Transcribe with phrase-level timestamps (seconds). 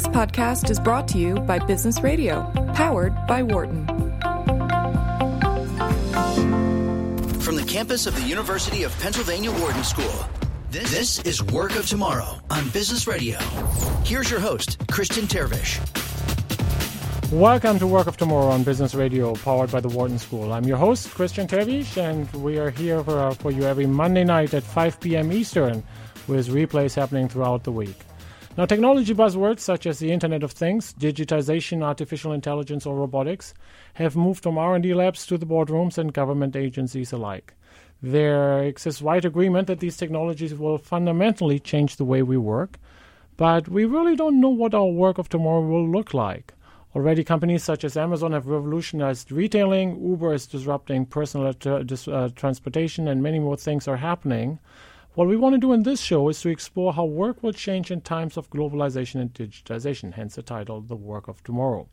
[0.00, 3.86] This podcast is brought to you by Business Radio, powered by Wharton.
[7.38, 10.24] From the campus of the University of Pennsylvania Wharton School,
[10.70, 13.38] this, this is Work of Tomorrow on Business Radio.
[14.02, 15.78] Here's your host, Christian Terwiesch.
[17.30, 20.54] Welcome to Work of Tomorrow on Business Radio, powered by the Wharton School.
[20.54, 24.54] I'm your host, Christian Terwiesch, and we are here for, for you every Monday night
[24.54, 25.30] at 5 p.m.
[25.30, 25.82] Eastern,
[26.26, 27.96] with replays happening throughout the week.
[28.56, 33.54] Now, technology buzzwords such as the Internet of Things, digitization, artificial intelligence, or robotics
[33.94, 37.54] have moved from R&D labs to the boardrooms and government agencies alike.
[38.02, 42.78] There exists wide agreement that these technologies will fundamentally change the way we work,
[43.36, 46.52] but we really don't know what our work of tomorrow will look like.
[46.96, 53.06] Already, companies such as Amazon have revolutionized retailing, Uber is disrupting personal uh, uh transportation,
[53.06, 54.58] and many more things are happening.
[55.14, 57.90] What we want to do in this show is to explore how work will change
[57.90, 61.88] in times of globalization and digitization, hence the title, The Work of Tomorrow.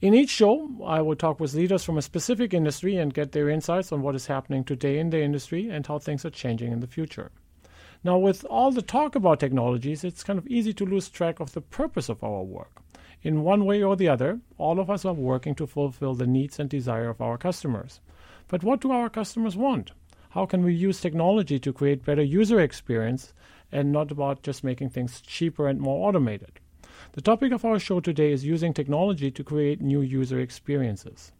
[0.00, 3.50] In each show, I will talk with leaders from a specific industry and get their
[3.50, 6.80] insights on what is happening today in the industry and how things are changing in
[6.80, 7.30] the future.
[8.02, 11.52] Now, with all the talk about technologies, it's kind of easy to lose track of
[11.52, 12.80] the purpose of our work.
[13.22, 16.58] In one way or the other, all of us are working to fulfill the needs
[16.58, 18.00] and desire of our customers.
[18.48, 19.92] But what do our customers want?
[20.30, 23.34] How can we use technology to create better user experience
[23.72, 26.60] and not about just making things cheaper and more automated.
[27.12, 31.32] The topic of our show today is using technology to create new user experiences.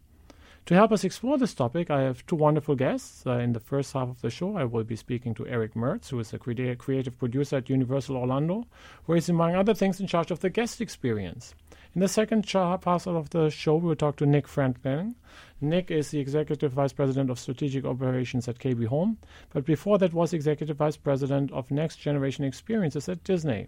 [0.67, 3.25] To help us explore this topic, I have two wonderful guests.
[3.25, 6.09] Uh, in the first half of the show, I will be speaking to Eric Mertz,
[6.09, 8.67] who is a creative producer at Universal Orlando,
[9.05, 11.55] where he's, among other things, in charge of the guest experience.
[11.95, 15.15] In the second part of the show, we'll talk to Nick Franklin.
[15.59, 19.17] Nick is the Executive Vice President of Strategic Operations at KB Home,
[19.49, 23.67] but before that was Executive Vice President of Next Generation Experiences at Disney.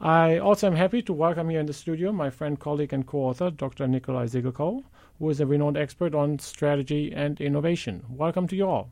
[0.00, 3.50] I also am happy to welcome here in the studio my friend, colleague, and co-author,
[3.50, 3.86] Dr.
[3.86, 4.82] Nicolaj Siggelkow,
[5.20, 8.04] who is a renowned expert on strategy and innovation.
[8.08, 8.90] Welcome to you all.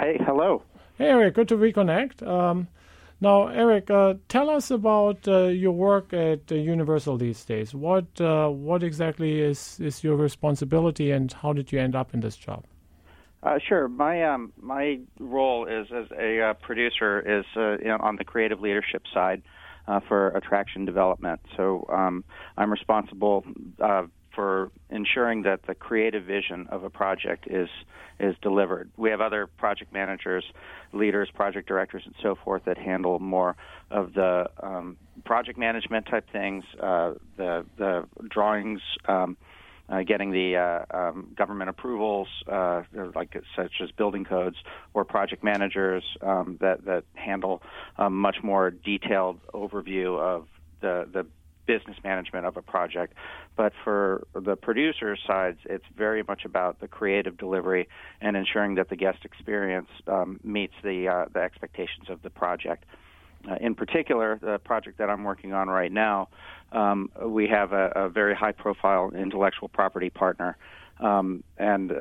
[0.00, 0.62] Hey, hello.
[0.96, 2.26] Hey, Eric, good to reconnect.
[2.26, 2.68] Um,
[3.20, 7.74] now, Eric, uh, tell us about uh, your work at uh, Universal these days.
[7.74, 12.20] What uh, what exactly is, is your responsibility, and how did you end up in
[12.20, 12.64] this job?
[13.42, 13.88] Uh, sure.
[13.88, 18.60] My um, my role is as a uh, producer is you know, on the creative
[18.60, 19.42] leadership side
[20.08, 21.40] for attraction development.
[21.56, 22.24] So um,
[22.56, 23.44] I'm responsible
[24.34, 27.68] for ensuring that the creative vision of a project is
[28.20, 28.90] is delivered.
[28.96, 30.44] We have other project managers,
[30.92, 33.56] leaders, project directors, and so forth that handle more
[33.90, 38.80] of the um, project management type things, uh, the the drawings.
[39.06, 39.36] Um,
[39.86, 42.82] uh, getting the uh, um, government approvals, uh,
[43.14, 44.56] like such as building codes,
[44.94, 47.62] or project managers um, that that handle
[47.98, 50.46] a much more detailed overview of
[50.80, 51.26] the the
[51.66, 53.14] business management of a project.
[53.56, 57.88] But for the producer sides, it's very much about the creative delivery
[58.20, 62.84] and ensuring that the guest experience um, meets the uh, the expectations of the project.
[63.48, 66.28] Uh, in particular, the project that I'm working on right now,
[66.72, 70.56] um, we have a, a, very high profile intellectual property partner.
[70.98, 71.92] Um, and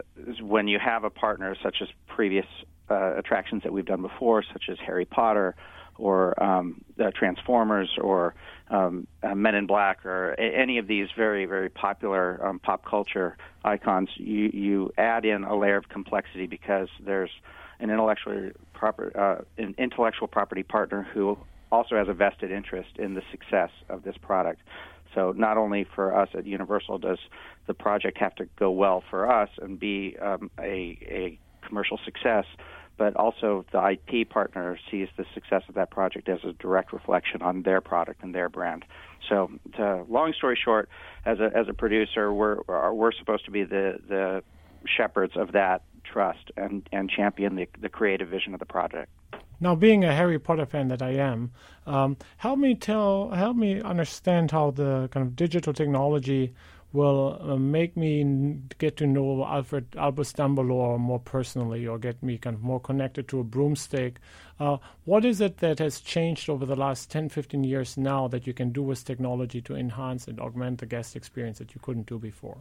[0.42, 2.46] when you have a partner such as previous
[2.90, 5.56] uh, attractions that we've done before, such as Harry Potter
[5.98, 6.82] or um,
[7.16, 8.36] Transformers or
[8.70, 12.86] um, uh, Men in Black or a- any of these very very popular um, pop
[12.86, 17.32] culture icons, you you add in a layer of complexity because there's
[17.80, 21.38] an intellectual proper uh, an intellectual property partner who
[21.72, 24.62] also has a vested interest in the success of this product.
[25.16, 27.20] So not only for us at Universal does
[27.68, 32.46] the project have to go well for us and be um, a, a commercial success,
[32.98, 37.42] but also the IP partner sees the success of that project as a direct reflection
[37.42, 38.86] on their product and their brand.
[39.30, 40.90] So, to, long story short,
[41.26, 44.44] as a as a producer, we're we're supposed to be the the
[44.86, 49.10] shepherds of that trust and and champion the the creative vision of the project.
[49.60, 51.52] Now, being a Harry Potter fan that I am,
[51.86, 56.54] um, help me tell, help me understand how the kind of digital technology
[56.94, 62.38] will uh, make me get to know Alfred Albus Dumbledore more personally, or get me
[62.38, 64.20] kind of more connected to a broomstick.
[64.60, 68.46] Uh, what is it that has changed over the last 10, 15 years now that
[68.46, 72.06] you can do with technology to enhance and augment the guest experience that you couldn't
[72.06, 72.58] do before?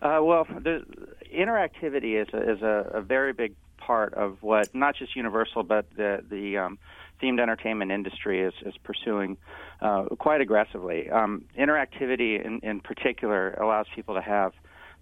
[0.00, 0.84] Uh, well, the
[1.32, 5.86] interactivity is a, is a, a, very big part of what not just Universal, but
[5.96, 6.78] the the um,
[7.22, 9.36] themed entertainment industry is, is pursuing
[9.82, 11.10] uh, quite aggressively.
[11.10, 14.52] Um, interactivity, in, in particular, allows people to have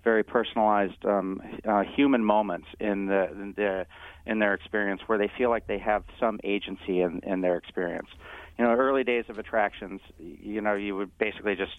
[0.02, 3.86] very personalized um, uh, human moments in the, in the
[4.26, 8.08] in their experience where they feel like they have some agency in, in their experience.
[8.58, 11.72] You know, early days of attractions, you know, you would basically just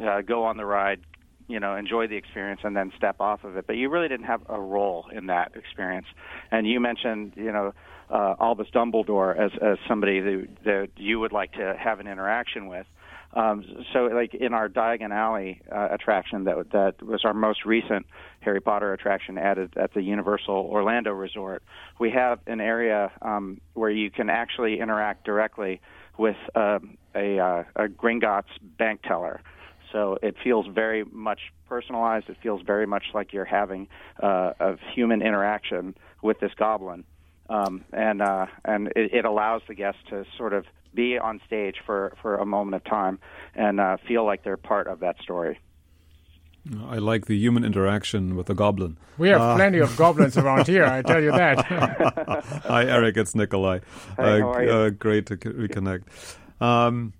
[0.00, 1.00] uh, go on the ride,
[1.48, 3.66] you know, enjoy the experience and then step off of it.
[3.66, 6.06] But you really didn't have a role in that experience.
[6.50, 7.74] And you mentioned, you know,
[8.10, 12.66] uh, Albus Dumbledore as as somebody that, that you would like to have an interaction
[12.66, 12.86] with.
[13.34, 18.06] Um, so, like in our Diagon Alley uh, attraction, that that was our most recent
[18.40, 21.64] Harry Potter attraction added at the Universal Orlando Resort.
[21.98, 25.80] We have an area um, where you can actually interact directly
[26.16, 26.78] with uh,
[27.16, 28.44] a, uh, a Gringotts
[28.78, 29.40] bank teller.
[29.94, 31.38] So it feels very much
[31.68, 32.28] personalized.
[32.28, 33.86] It feels very much like you're having
[34.20, 37.04] uh, a human interaction with this goblin,
[37.48, 41.76] um, and uh, and it, it allows the guests to sort of be on stage
[41.86, 43.18] for, for a moment of time
[43.54, 45.58] and uh, feel like they're part of that story.
[46.86, 48.96] I like the human interaction with the goblin.
[49.18, 51.64] We have uh, plenty of goblins around here, I tell you that.
[52.66, 53.18] Hi, Eric.
[53.18, 53.82] It's Nicolaj.
[54.16, 54.70] Hi, how are you?
[54.70, 56.04] Uh, great to reconnect.
[56.60, 57.12] Um,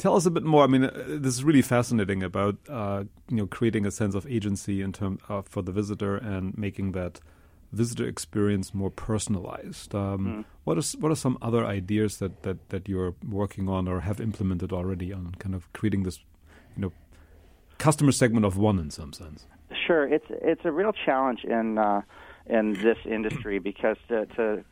[0.00, 0.64] tell us a bit more.
[0.64, 4.26] I mean, uh, this is really fascinating about uh, you know creating a sense of
[4.26, 7.20] agency in term uh, for the visitor and making that
[7.72, 9.94] visitor experience more personalized.
[9.94, 10.44] Um, mm.
[10.64, 14.20] What is what are some other ideas that, that, that you're working on or have
[14.20, 16.18] implemented already on kind of creating this,
[16.76, 16.92] you know,
[17.78, 19.46] customer segment of one in some sense?
[19.86, 22.02] Sure, it's it's a real challenge in uh,
[22.46, 24.64] in this industry because to, to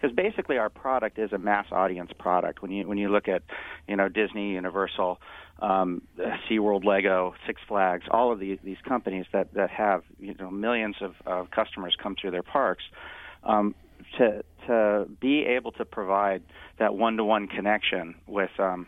[0.00, 2.62] because basically our product is a mass audience product.
[2.62, 3.42] When you when you look at,
[3.88, 5.20] you know, Disney, Universal,
[5.60, 6.02] um,
[6.48, 10.96] SeaWorld, Lego, Six Flags, all of these these companies that that have you know millions
[11.00, 12.84] of, of customers come through their parks.
[13.42, 13.74] Um,
[14.18, 16.42] to to be able to provide
[16.78, 18.86] that one to one connection with um,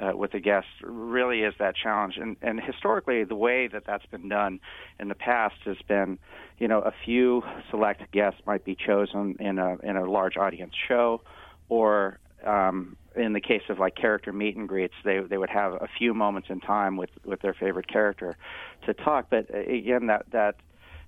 [0.00, 2.16] uh, with the guests really is that challenge.
[2.16, 4.60] And, and historically, the way that that's been done
[5.00, 6.18] in the past has been,
[6.58, 10.74] you know, a few select guests might be chosen in a in a large audience
[10.88, 11.22] show,
[11.68, 15.72] or um, in the case of like character meet and greets, they they would have
[15.74, 18.36] a few moments in time with with their favorite character
[18.84, 19.26] to talk.
[19.30, 20.56] But uh, again, that that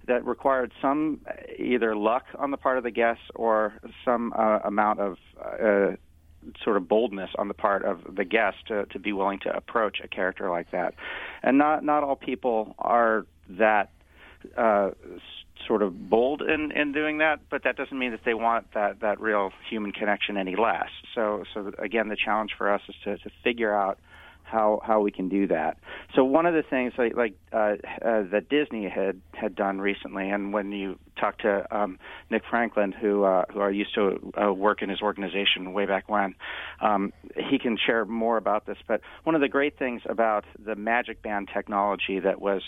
[0.07, 3.75] that required some uh, either luck on the part of the guests or
[4.05, 5.97] some uh, amount of uh,
[6.63, 9.99] sort of boldness on the part of the guest to, to be willing to approach
[10.03, 10.95] a character like that.
[11.43, 13.91] And not not all people are that
[14.57, 14.91] uh,
[15.67, 19.01] sort of bold in, in doing that, but that doesn't mean that they want that,
[19.01, 20.89] that real human connection any less.
[21.15, 23.99] So so again, the challenge for us is to, to figure out
[24.51, 25.79] how how we can do that.
[26.15, 30.31] So one of the things like, like uh, uh, that Disney had had done recently,
[30.31, 31.99] and when you talk to um,
[32.31, 36.09] Nick Franklin, who uh, who I used to uh, work in his organization way back
[36.09, 36.35] when,
[36.81, 37.13] um,
[37.51, 38.79] he can share more about this.
[38.87, 42.63] But one of the great things about the Magic Band technology that was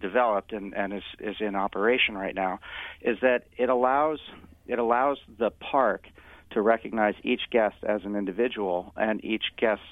[0.00, 2.60] developed and, and is is in operation right now
[3.02, 4.20] is that it allows
[4.66, 6.06] it allows the park
[6.52, 9.82] to recognize each guest as an individual and each guest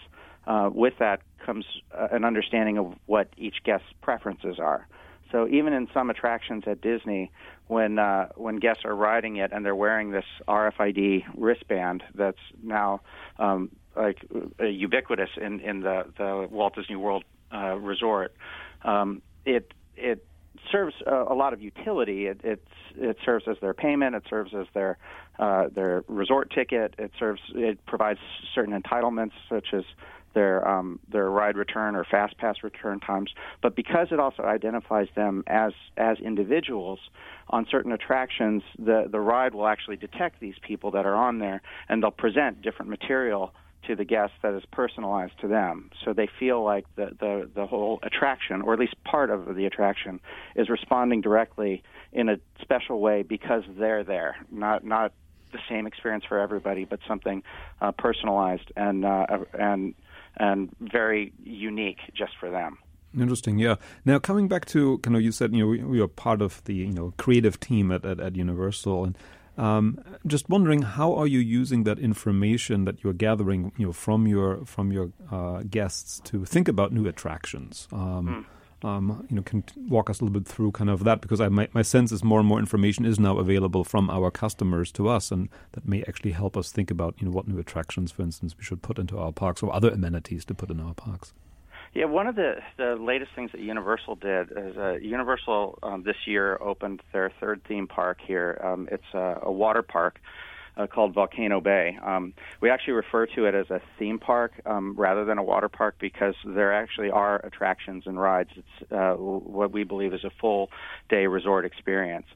[0.46, 4.86] uh, with that comes uh, an understanding of what each guest's preferences are.
[5.32, 7.32] So even in some attractions at Disney,
[7.66, 13.00] when uh, when guests are riding it and they're wearing this RFID wristband that's now
[13.38, 14.18] um, like
[14.60, 18.34] uh, ubiquitous in in the the Walt Disney World uh, Resort,
[18.84, 20.24] um, it it
[20.70, 22.26] serves a, a lot of utility.
[22.26, 24.14] It, it's it serves as their payment.
[24.14, 24.98] It serves as their
[25.38, 26.94] uh, their resort ticket.
[26.98, 28.20] It serves it provides
[28.54, 29.84] certain entitlements such as
[30.34, 35.08] their um, their ride return or fast pass return times, but because it also identifies
[35.14, 36.98] them as as individuals
[37.48, 41.62] on certain attractions, the the ride will actually detect these people that are on there,
[41.88, 43.52] and they'll present different material
[43.86, 45.90] to the guests that is personalized to them.
[46.04, 49.66] So they feel like the the the whole attraction, or at least part of the
[49.66, 50.20] attraction,
[50.56, 55.12] is responding directly in a special way because they're there, not not
[55.52, 57.42] the same experience for everybody, but something
[57.80, 59.94] uh, personalized and uh, and
[60.36, 62.78] and very unique just for them.
[63.18, 63.76] Interesting, yeah.
[64.04, 66.62] Now coming back to kind of you said you know we, we are part of
[66.64, 69.18] the you know creative team at at, at Universal and.
[69.56, 74.26] Um, just wondering, how are you using that information that you're gathering, you know, from
[74.26, 77.86] your from your uh, guests to think about new attractions?
[77.92, 78.44] Um, mm
[78.84, 81.48] um, you know, can walk us a little bit through kind of that because I,
[81.48, 85.08] my, my sense is more and more information is now available from our customers to
[85.08, 88.22] us, and that may actually help us think about you know what new attractions, for
[88.22, 91.32] instance, we should put into our parks or other amenities to put in our parks.
[91.94, 96.16] Yeah, one of the, the latest things that Universal did is uh, Universal um, this
[96.26, 98.60] year opened their third theme park here.
[98.64, 100.20] Um, it's a, a water park
[100.76, 101.98] uh, called Volcano Bay.
[102.02, 105.68] Um, we actually refer to it as a theme park um, rather than a water
[105.68, 108.50] park because there actually are attractions and rides.
[108.56, 110.70] It's uh, what we believe is a full
[111.08, 112.26] day resort experience.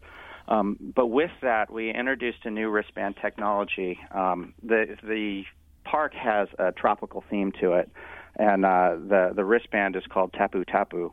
[0.49, 3.99] Um, but with that, we introduced a new wristband technology.
[4.11, 5.45] Um, the the
[5.85, 7.91] park has a tropical theme to it,
[8.37, 11.13] and uh, the the wristband is called Tapu Tapu,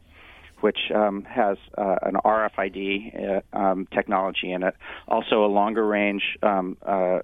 [0.61, 4.75] which um, has uh, an RFID uh, um, technology in it,
[5.07, 7.19] also a longer range um, uh,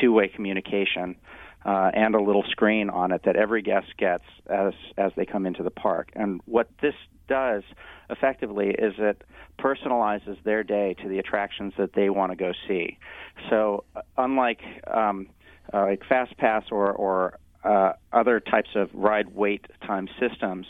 [0.00, 1.16] two way communication.
[1.62, 5.44] Uh, and a little screen on it that every guest gets as as they come
[5.44, 6.10] into the park.
[6.14, 6.94] And what this
[7.28, 7.64] does
[8.08, 9.22] effectively is it
[9.58, 12.96] personalizes their day to the attractions that they want to go see.
[13.50, 15.26] So, uh, unlike um,
[15.74, 17.38] uh, like Fast Pass or, or
[18.10, 20.66] other types of ride wait time systems,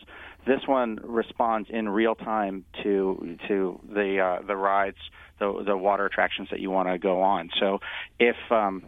[0.46, 4.96] this one responds in real time to to the uh, the rides,
[5.38, 7.50] the the water attractions that you want to go on.
[7.60, 7.78] So,
[8.18, 8.84] if um,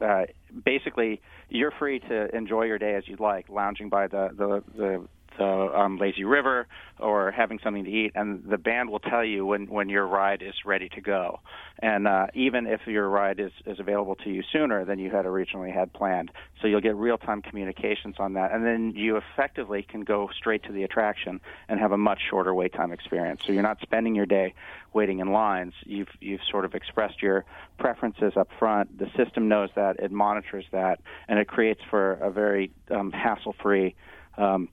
[0.00, 0.24] uh,
[0.64, 5.08] basically you're free to enjoy your day as you'd like, lounging by the the, the
[5.38, 6.66] the um, lazy river
[6.98, 10.42] or having something to eat, and the band will tell you when when your ride
[10.42, 11.40] is ready to go.
[11.80, 15.26] And uh, even if your ride is is available to you sooner than you had
[15.26, 19.82] originally had planned, so you'll get real time communications on that, and then you effectively
[19.82, 23.42] can go straight to the attraction and have a much shorter wait time experience.
[23.44, 24.54] So you're not spending your day
[24.92, 25.74] waiting in lines.
[25.84, 27.44] You've you've sort of expressed your
[27.78, 28.98] preferences up front.
[28.98, 33.54] The system knows that, it monitors that, and it creates for a very um, hassle
[33.60, 33.94] free.
[34.36, 34.68] Um,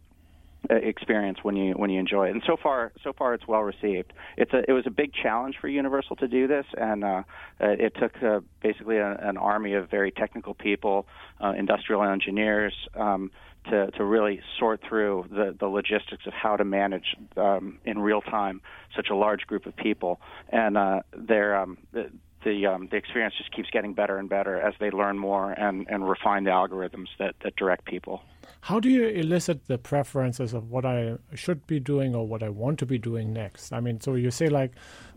[0.69, 2.31] experience when you when you enjoy it.
[2.31, 4.13] And so far, so far, it's well received.
[4.37, 7.23] It's a it was a big challenge for Universal to do this, and uh,
[7.59, 11.07] it took uh, basically a, an army of very technical people,
[11.43, 12.73] uh, industrial engineers.
[12.95, 13.31] Um,
[13.69, 18.21] to, to really sort through the, the logistics of how to manage um, in real
[18.21, 18.61] time
[18.95, 21.77] such a large group of people, and uh, they're um,
[22.43, 25.87] the um, the experience just keeps getting better and better as they learn more and,
[25.89, 28.21] and refine the algorithms that, that direct people.
[28.61, 32.49] How do you elicit the preferences of what I should be doing or what I
[32.49, 33.71] want to be doing next?
[33.71, 34.71] I mean, so you say like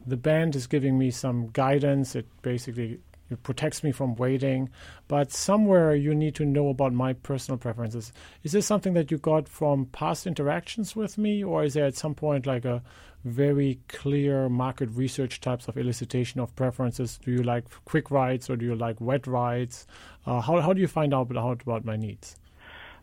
[0.06, 2.14] the band is giving me some guidance.
[2.14, 3.00] It basically
[3.32, 4.68] it protects me from waiting,
[5.08, 8.12] but somewhere you need to know about my personal preferences.
[8.42, 11.96] Is this something that you got from past interactions with me, or is there at
[11.96, 12.82] some point like a
[13.24, 17.18] very clear market research types of elicitation of preferences?
[17.24, 19.86] Do you like quick rides or do you like wet rides?
[20.26, 22.36] Uh, how, how do you find out about, about my needs?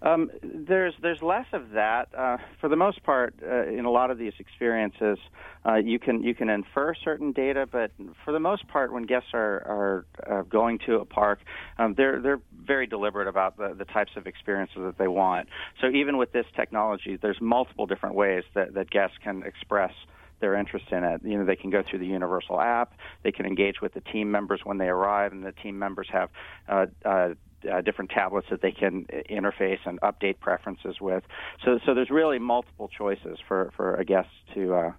[0.02, 2.10] Um, there's there's less of that.
[2.18, 5.18] Uh, for the most part, uh, in a lot of these experiences,
[5.66, 7.92] uh, you can you can infer certain data, but
[8.24, 11.40] for the most part, when guests are are uh, going to a park,
[11.78, 15.50] um, they're they're very deliberate about the, the types of experiences that they want.
[15.82, 19.92] So even with this technology, there's multiple different ways that, that guests can express
[20.40, 21.22] their interest in it.
[21.24, 22.94] You know, they can go through the Universal app.
[23.24, 26.30] They can engage with the team members when they arrive, and the team members have
[26.68, 27.30] uh, uh,
[27.72, 31.24] uh, different tablets that they can interface and update preferences with.
[31.64, 34.92] So, so there's really multiple choices for, for a guest to uh,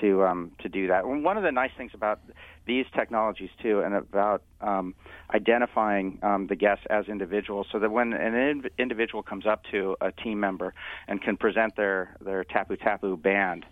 [0.00, 1.04] to um, to do that.
[1.04, 2.20] And one of the nice things about
[2.66, 4.94] these technologies too, and about um,
[5.34, 9.96] identifying um, the guests as individuals, so that when an in- individual comes up to
[10.00, 10.72] a team member
[11.08, 13.66] and can present their their Tapu Tapu band.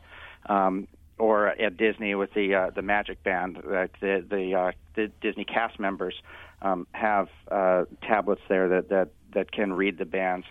[0.47, 0.89] Um,
[1.21, 5.45] or at Disney with the uh, the Magic Band, uh, the the, uh, the Disney
[5.45, 6.15] cast members
[6.63, 10.47] um, have uh, tablets there that, that that can read the bands.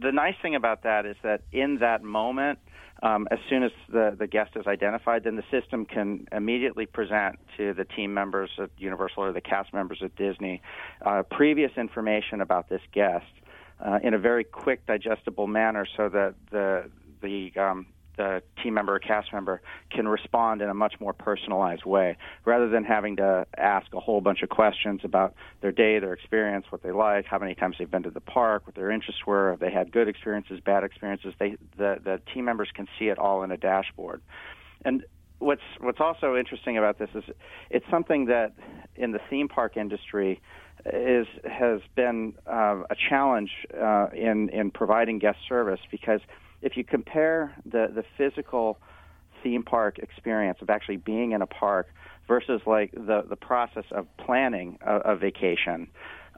[0.00, 2.58] The nice thing about that is that in that moment,
[3.02, 7.38] um, as soon as the, the guest is identified, then the system can immediately present
[7.56, 10.62] to the team members at Universal or the cast members at Disney
[11.06, 13.26] uh, previous information about this guest
[13.84, 16.90] uh, in a very quick, digestible manner, so that the
[17.22, 17.86] the um,
[18.18, 22.68] the team member or cast member can respond in a much more personalized way rather
[22.68, 26.82] than having to ask a whole bunch of questions about their day, their experience, what
[26.82, 29.60] they like, how many times they've been to the park, what their interests were, if
[29.60, 31.32] they had good experiences, bad experiences.
[31.38, 34.20] They the the team members can see it all in a dashboard.
[34.84, 35.04] And
[35.38, 37.24] what's what's also interesting about this is
[37.70, 38.52] it's something that
[38.96, 40.40] in the theme park industry
[40.86, 46.20] is has been uh, a challenge uh, in in providing guest service because
[46.62, 48.78] if you compare the the physical
[49.42, 51.88] theme park experience of actually being in a park
[52.26, 55.88] versus like the the process of planning a, a vacation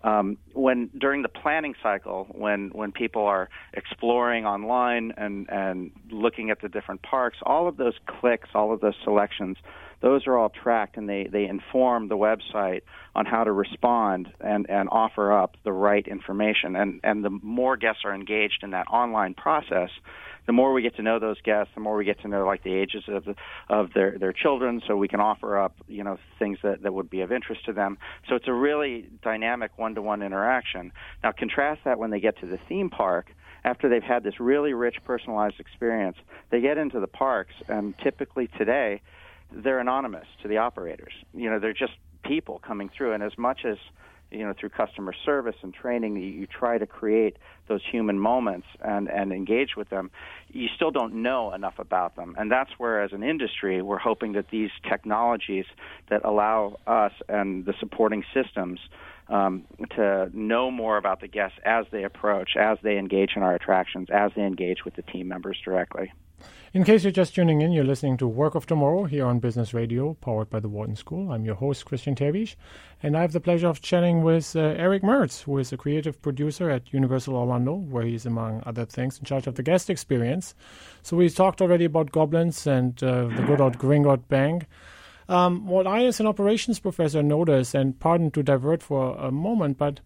[0.02, 6.50] um, when during the planning cycle, when when people are exploring online and and looking
[6.50, 9.59] at the different parks, all of those clicks, all of those selections,
[10.00, 12.80] those are all tracked and they they inform the website
[13.14, 16.76] on how to respond and and offer up the right information.
[16.76, 19.90] And and the more guests are engaged in that online process,
[20.47, 22.62] the more we get to know those guests, the more we get to know like
[22.62, 23.35] the ages of the,
[23.68, 27.11] of their their children, so we can offer up you know things that that would
[27.11, 27.99] be of interest to them.
[28.28, 30.92] So it's a really dynamic one-to-one interaction.
[31.23, 33.32] Now contrast that when they get to the theme park.
[33.62, 36.16] After they've had this really rich personalized experience,
[36.50, 39.02] they get into the parks, and typically today,
[39.52, 41.12] they're anonymous to the operators.
[41.35, 41.92] You know, they're just
[42.25, 43.76] people coming through, and as much as
[44.30, 47.37] you know, through customer service and training, you, you try to create
[47.68, 50.10] those human moments and, and engage with them,
[50.49, 52.34] you still don't know enough about them.
[52.38, 55.66] And that's where, as an industry, we're hoping that these technologies
[56.08, 58.80] that allow us and the supporting systems
[59.28, 59.64] um,
[59.96, 64.08] to know more about the guests as they approach, as they engage in our attractions,
[64.12, 66.12] as they engage with the team members directly.
[66.73, 69.75] In case you're just tuning in, you're listening to Work of Tomorrow here on Business
[69.75, 71.32] Radio, powered by the Wharton School.
[71.32, 72.54] I'm your host, Christian Terwiesch,
[73.02, 76.23] and I have the pleasure of chatting with uh, Eric Mertz, who is a creative
[76.23, 80.54] producer at Universal Orlando, where he's, among other things, in charge of the guest experience.
[81.02, 84.66] So we talked already about goblins and uh, the good old Gringotts Bank.
[85.30, 89.78] Um, what I, as an operations professor, notice, and pardon to divert for a moment,
[89.78, 90.00] but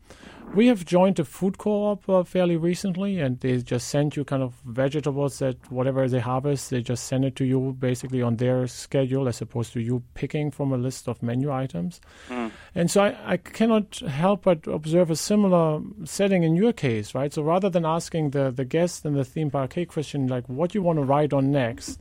[0.55, 4.43] we have joined a food co-op uh, fairly recently, and they just send you kind
[4.43, 8.67] of vegetables that whatever they harvest, they just send it to you basically on their
[8.67, 12.03] schedule, as opposed to you picking from a list of menu items.
[12.29, 12.51] Mm.
[12.75, 17.33] And so I, I cannot help but observe a similar setting in your case, right?
[17.33, 20.75] So rather than asking the the guest in the theme park, "Hey, Christian, like what
[20.75, 21.99] you want to ride on next,"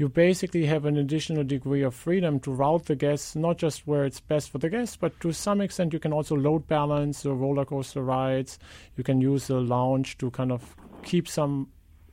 [0.00, 4.06] you basically have an additional degree of freedom to route the guests not just where
[4.06, 7.34] it's best for the guests, but to some extent you can also load balance the
[7.34, 8.58] roller coaster rides.
[8.96, 11.68] You can use the lounge to kind of keep some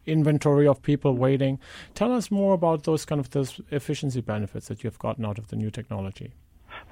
[0.05, 1.59] inventory of people waiting.
[1.95, 5.47] Tell us more about those kind of those efficiency benefits that you've gotten out of
[5.47, 6.33] the new technology.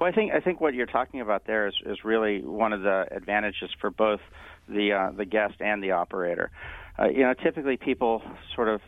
[0.00, 2.80] Well, I think I think what you're talking about there is, is really one of
[2.80, 4.20] the advantages for both
[4.66, 6.50] the uh, the guest and the operator.
[6.98, 8.22] Uh, you know, typically people
[8.54, 8.80] sort of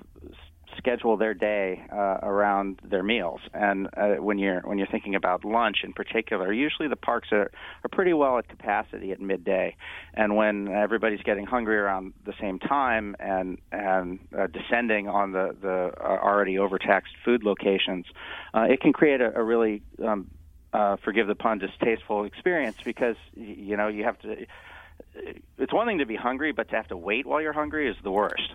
[0.78, 3.40] schedule their day uh, around their meals.
[3.52, 7.50] And uh, when you're when you're thinking about lunch in particular, usually the parks are
[7.84, 9.76] are pretty well at capacity at midday.
[10.14, 15.54] And when everybody's getting hungry around the same time and and uh, descending on the
[15.60, 18.06] the uh, already overtaxed food locations,
[18.54, 20.30] uh, it can create a, a really um,
[20.72, 24.46] uh, forgive the pun, distasteful experience because you know you have to
[25.58, 27.96] it's one thing to be hungry, but to have to wait while you're hungry is
[28.02, 28.54] the worst.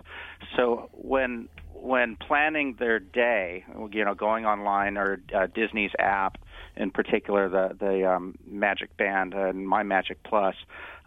[0.56, 1.48] So when
[1.84, 6.38] when planning their day, you know, going online or uh, Disney's app,
[6.76, 10.54] in particular the the um, Magic Band and My Magic Plus,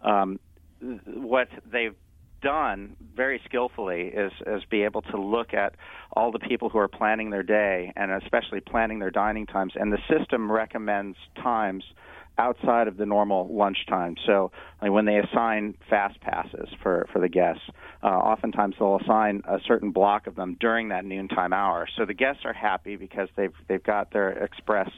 [0.02, 0.38] um,
[1.06, 1.96] what they've
[2.40, 5.74] done very skillfully is is be able to look at
[6.12, 9.92] all the people who are planning their day and especially planning their dining times, and
[9.92, 11.82] the system recommends times
[12.38, 14.16] outside of the normal lunchtime.
[14.26, 17.62] So like when they assign fast passes for, for the guests,
[18.02, 21.88] uh, oftentimes they'll assign a certain block of them during that noontime hour.
[21.96, 24.88] So the guests are happy because they've they've got their express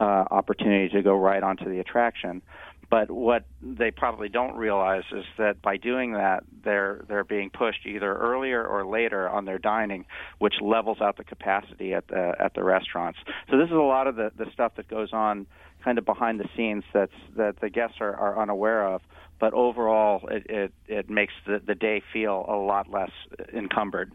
[0.00, 2.42] uh, opportunity to go right onto the attraction.
[2.90, 7.86] But what they probably don't realize is that by doing that, they're they're being pushed
[7.86, 10.04] either earlier or later on their dining,
[10.40, 13.18] which levels out the capacity at the at the restaurants.
[13.50, 15.46] So this is a lot of the the stuff that goes on
[15.82, 19.02] kind of behind the scenes that's that the guests are, are unaware of.
[19.38, 23.10] But overall, it it, it makes the, the day feel a lot less
[23.52, 24.12] encumbered.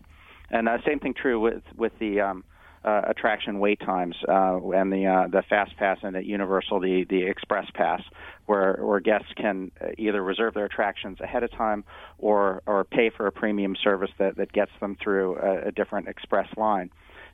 [0.50, 2.44] And uh, same thing true with with the um,
[2.86, 7.06] uh, attraction wait times uh, and the uh, the fast pass and at Universal the
[7.10, 8.02] the express pass,
[8.46, 11.84] where where guests can either reserve their attractions ahead of time
[12.18, 16.08] or or pay for a premium service that that gets them through a, a different
[16.08, 16.90] express line.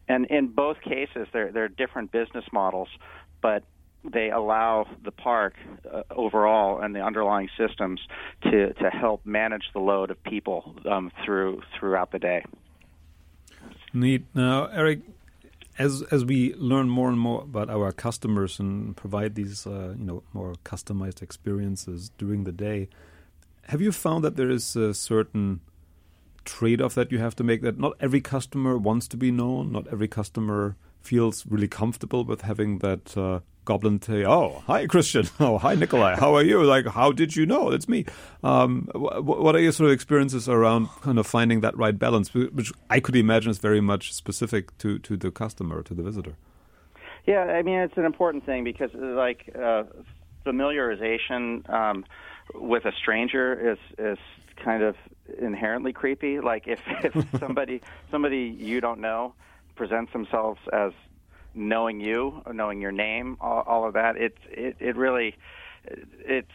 [0.07, 2.89] And in both cases, there are different business models,
[3.41, 3.63] but
[4.11, 5.53] they allow the park
[5.91, 7.99] uh, overall and the underlying systems
[8.43, 12.43] to, to help manage the load of people um, through throughout the day.
[13.93, 14.25] Neat.
[14.33, 14.99] Now, Eric,
[15.77, 20.05] as as we learn more and more about our customers and provide these uh, you
[20.05, 22.89] know more customized experiences during the day,
[23.67, 25.61] have you found that there is a certain
[26.45, 29.87] trade-off that you have to make that not every customer wants to be known, not
[29.87, 35.27] every customer feels really comfortable with having that uh, goblin say, "Oh, hi, Christian.
[35.39, 36.19] Oh, hi, Nicolaj.
[36.19, 36.63] How are you?
[36.63, 37.71] Like, how did you know?
[37.71, 38.05] It's me."
[38.43, 42.71] Um, what are your sort of experiences around kind of finding that right balance, which
[42.89, 46.35] I could imagine is very much specific to to the customer, to the visitor?
[47.25, 49.83] Yeah, I mean, it's an important thing because, like, uh,
[50.45, 52.05] familiarization um,
[52.53, 54.17] with a stranger is is
[54.57, 54.95] kind of
[55.39, 56.39] inherently creepy.
[56.39, 59.33] Like, if if somebody somebody you don't know
[59.75, 60.91] presents themselves as
[61.53, 64.17] knowing you, knowing your name, all, all of that.
[64.17, 65.35] It it it really
[65.85, 66.47] it's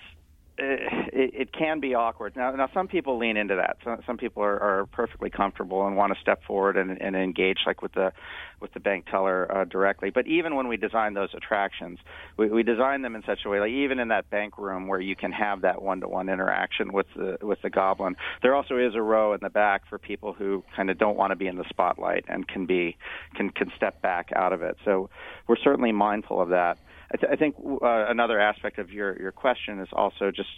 [0.58, 2.36] it, it can be awkward.
[2.36, 3.78] Now, now some people lean into that.
[3.84, 7.58] Some, some people are, are perfectly comfortable and want to step forward and, and engage,
[7.66, 8.12] like with the
[8.60, 10.10] with the bank teller uh, directly.
[10.10, 12.00] But even when we design those attractions,
[12.36, 15.00] we, we design them in such a way, like even in that bank room where
[15.00, 19.02] you can have that one-to-one interaction with the with the goblin, there also is a
[19.02, 21.68] row in the back for people who kind of don't want to be in the
[21.68, 22.96] spotlight and can be
[23.34, 24.76] can can step back out of it.
[24.84, 25.08] So
[25.46, 26.78] we're certainly mindful of that.
[27.10, 30.50] I, th- I think uh, another aspect of your, your question is also just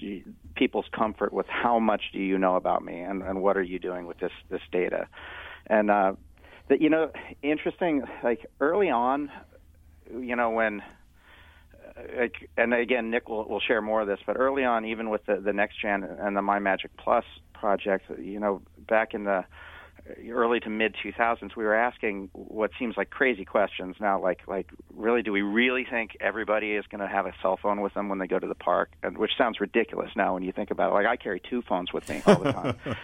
[0.56, 3.78] people's comfort with how much do you know about me and, and what are you
[3.78, 5.06] doing with this this data,
[5.68, 6.12] and uh,
[6.68, 7.10] that you know
[7.42, 9.30] interesting like early on,
[10.12, 10.82] you know when.
[11.96, 15.26] Uh, and again, Nick will, will share more of this, but early on, even with
[15.26, 19.44] the, the next gen and the My Magic Plus project, you know, back in the
[20.30, 24.68] early to mid 2000s, we were asking what seems like crazy questions now, like like
[24.94, 28.08] really, do we really think everybody is going to have a cell phone with them
[28.08, 28.90] when they go to the park?
[29.02, 30.94] And which sounds ridiculous now when you think about it.
[30.94, 32.76] Like I carry two phones with me all the time.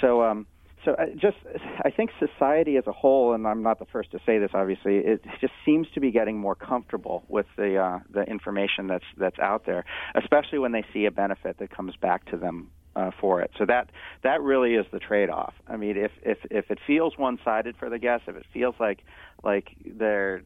[0.00, 0.46] so um,
[0.84, 1.36] so I just
[1.84, 4.50] I think society as a whole, and I'm not the first to say this.
[4.54, 9.04] Obviously, it just seems to be getting more comfortable with the uh, the information that's
[9.16, 13.10] that's out there, especially when they see a benefit that comes back to them uh,
[13.20, 13.50] for it.
[13.58, 13.90] So that
[14.22, 15.54] that really is the trade-off.
[15.68, 19.00] I mean, if if if it feels one-sided for the guests, if it feels like
[19.44, 20.42] like they're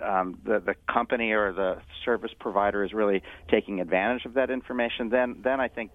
[0.00, 5.10] um, the the company or the service provider is really taking advantage of that information,
[5.10, 5.90] then then I think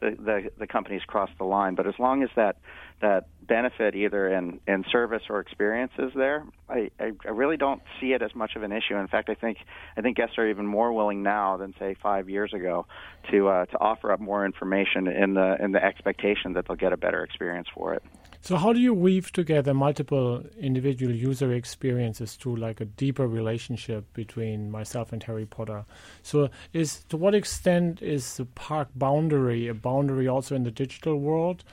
[0.00, 1.74] the, the, the companies cross the line.
[1.74, 2.56] But as long as that
[3.00, 8.12] that benefit either in, in service or experiences there, I, I, I really don't see
[8.12, 8.96] it as much of an issue.
[8.96, 9.58] In fact, I think
[9.96, 12.86] I think guests are even more willing now than say five years ago
[13.30, 16.92] to uh, to offer up more information in the in the expectation that they'll get
[16.92, 18.02] a better experience for it.
[18.40, 24.12] So how do you weave together multiple individual user experiences to like a deeper relationship
[24.12, 25.84] between myself and Harry Potter?
[26.22, 31.18] So is to what extent is the park boundary a boundary also in the digital
[31.18, 31.64] world?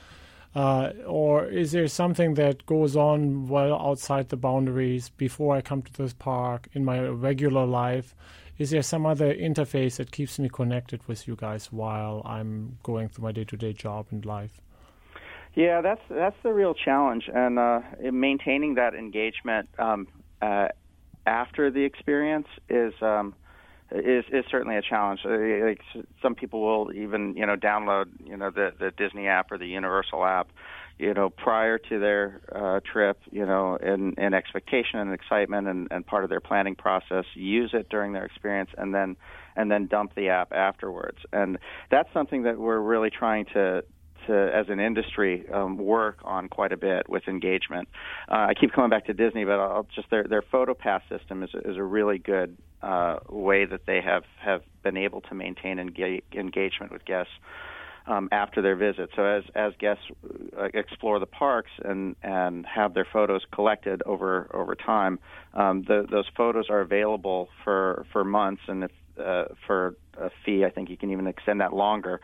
[0.56, 5.82] Uh, or is there something that goes on well outside the boundaries before I come
[5.82, 8.14] to this park in my regular life?
[8.56, 13.10] Is there some other interface that keeps me connected with you guys while I'm going
[13.10, 14.62] through my day-to-day job and life?
[15.54, 20.08] Yeah, that's that's the real challenge, and uh, maintaining that engagement um,
[20.40, 20.68] uh,
[21.26, 23.34] after the experience is um,
[23.98, 25.20] is is certainly a challenge.
[25.24, 25.80] Uh, like
[26.22, 29.66] some people will even you know download you know the the Disney app or the
[29.66, 30.48] Universal app,
[30.98, 35.88] you know prior to their uh, trip, you know in in expectation and excitement and
[35.90, 37.24] and part of their planning process.
[37.34, 39.16] Use it during their experience, and then
[39.56, 41.18] and then dump the app afterwards.
[41.32, 41.58] And
[41.90, 43.82] that's something that we're really trying to
[44.26, 47.88] to, as an industry, um, work on quite a bit with engagement.
[48.28, 51.50] Uh, I keep coming back to Disney, but I'll just their their PhotoPass system is
[51.64, 56.24] is a really good uh, way that they have have been able to maintain engage,
[56.32, 57.32] engagement with guests.
[58.08, 59.10] Um, after their visit.
[59.16, 60.04] So as as guests
[60.56, 65.18] uh, explore the parks and and have their photos collected over over time,
[65.54, 70.64] um, the, those photos are available for for months, and if uh, for a fee.
[70.64, 72.20] I think you can even extend that longer,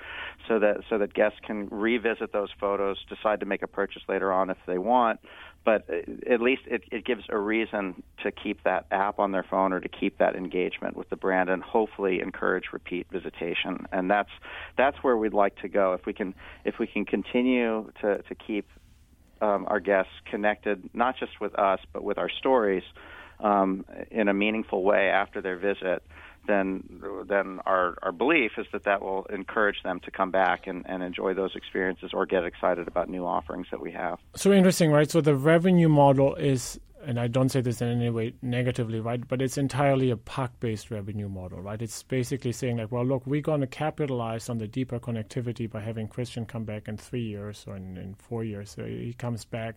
[0.49, 4.33] so that so that guests can revisit those photos, decide to make a purchase later
[4.33, 5.21] on if they want.
[5.65, 5.89] But
[6.29, 9.81] at least it, it gives a reason to keep that app on their phone or
[9.81, 13.87] to keep that engagement with the brand, and hopefully encourage repeat visitation.
[13.93, 14.31] And that's
[14.77, 15.93] that's where we'd like to go.
[15.95, 18.69] If we can if we can continue to to keep
[19.41, 22.85] um, our guests connected, not just with us but with our stories.
[23.41, 26.05] Um, in a meaningful way after their visit,
[26.47, 30.85] then then our, our belief is that that will encourage them to come back and,
[30.89, 34.19] and enjoy those experiences or get excited about new offerings that we have.
[34.35, 35.11] So interesting, right?
[35.11, 39.27] So the revenue model is and I don't say this in any way negatively, right?
[39.27, 41.81] But it's entirely a park-based revenue model, right?
[41.81, 45.81] It's basically saying like, well, look, we're going to capitalize on the deeper connectivity by
[45.81, 48.71] having Christian come back in three years or in, in four years.
[48.71, 49.77] So he comes back,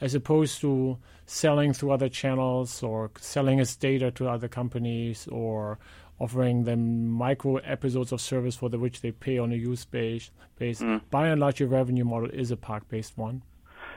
[0.00, 5.78] as opposed to selling through other channels or selling his data to other companies or
[6.18, 10.30] offering them micro episodes of service for the which they pay on a use base.
[10.58, 10.80] base.
[10.80, 11.02] Mm.
[11.10, 13.42] By and large, your revenue model is a park-based one.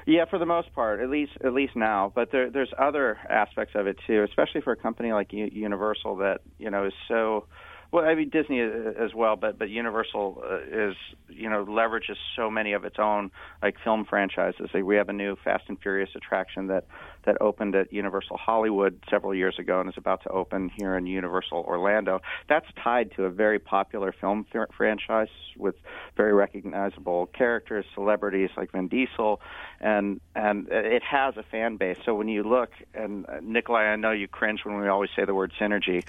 [0.05, 2.11] Yeah, for the most part, at least at least now.
[2.13, 6.41] But there, there's other aspects of it too, especially for a company like Universal that
[6.57, 7.45] you know is so
[7.91, 10.95] well, I mean Disney as well, but but Universal uh, is
[11.27, 13.31] you know leverages so many of its own
[13.63, 14.69] like film franchises.
[14.73, 16.85] Like we have a new Fast and Furious attraction that
[17.25, 21.07] that opened at Universal Hollywood several years ago and is about to open here in
[21.07, 22.21] Universal Orlando.
[22.47, 25.75] That's tied to a very popular film f- franchise with
[26.15, 29.41] very recognizable characters, celebrities like Vin Diesel,
[29.79, 31.97] and and it has a fan base.
[32.05, 35.25] So when you look, and uh, Nicolaj, I know you cringe when we always say
[35.25, 36.03] the word synergy,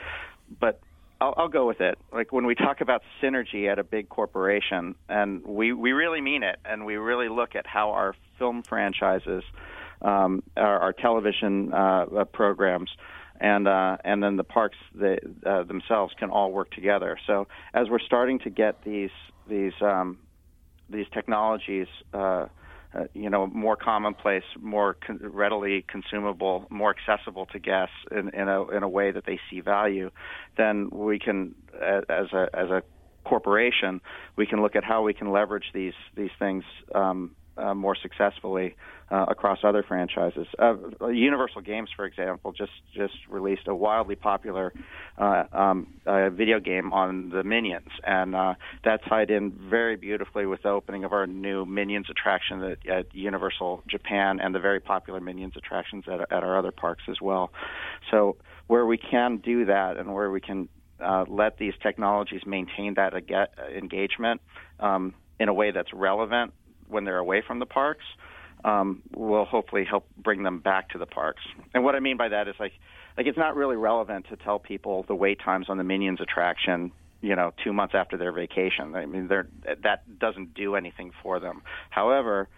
[0.61, 0.81] but
[1.21, 1.99] I'll, I'll go with it.
[2.13, 6.43] Like when we talk about synergy at a big corporation, and we we really mean
[6.43, 9.45] it, and we really look at how our film franchises,
[10.03, 12.91] um, our, our television uh, uh, programs,
[13.41, 17.19] and uh, and then the parks uh, themselves can all work together.
[17.27, 19.11] So as we're starting to get these
[19.49, 20.19] these um,
[20.89, 22.47] these technologies uh,
[22.95, 28.49] uh, you know, more commonplace, more con- readily consumable, more accessible to guests in, in
[28.49, 30.11] a in a way that they see value,
[30.57, 32.83] then we can, as a as a
[33.25, 34.01] corporation,
[34.37, 38.75] we can look at how we can leverage these these things um, uh, more successfully
[39.11, 40.47] uh, across other franchises.
[40.59, 44.73] Uh, Universal Games, for example, just just released a wildly popular
[45.19, 50.63] uh, um, video game on the Minions, and uh, that tied in very beautifully with
[50.63, 55.21] the opening of our new Minions attraction at, at Universal Japan and the very popular
[55.21, 57.51] Minions attractions at, at our other parks as well.
[58.11, 58.37] So
[58.69, 60.69] where we can do that and where we can
[61.01, 63.13] uh, let these technologies maintain that
[63.77, 64.41] engagement
[64.79, 66.53] um, in a way that's relevant
[66.91, 68.05] when they're away from the parks
[68.65, 71.43] um, will hopefully help bring them back to the parks.
[71.75, 72.73] And what I mean by that is like
[73.17, 76.93] like it's not really relevant to tell people the wait times on the Minions attraction
[77.21, 78.95] you know two months after their vacation.
[78.95, 79.49] I mean they're
[79.83, 81.63] that doesn't do anything for them.
[81.91, 82.49] However,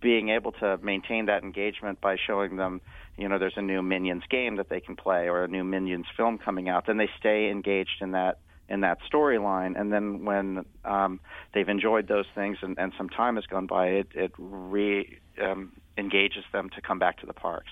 [0.00, 2.80] being able to maintain that engagement by showing them,
[3.16, 6.06] you know, there's a new Minions game that they can play or a new Minions
[6.16, 8.38] film coming out, then they stay engaged in that
[8.70, 9.78] in that storyline.
[9.78, 11.20] And then when um,
[11.52, 15.72] they've enjoyed those things and, and some time has gone by, it, it re um,
[15.98, 17.70] engages them to come back to the parks.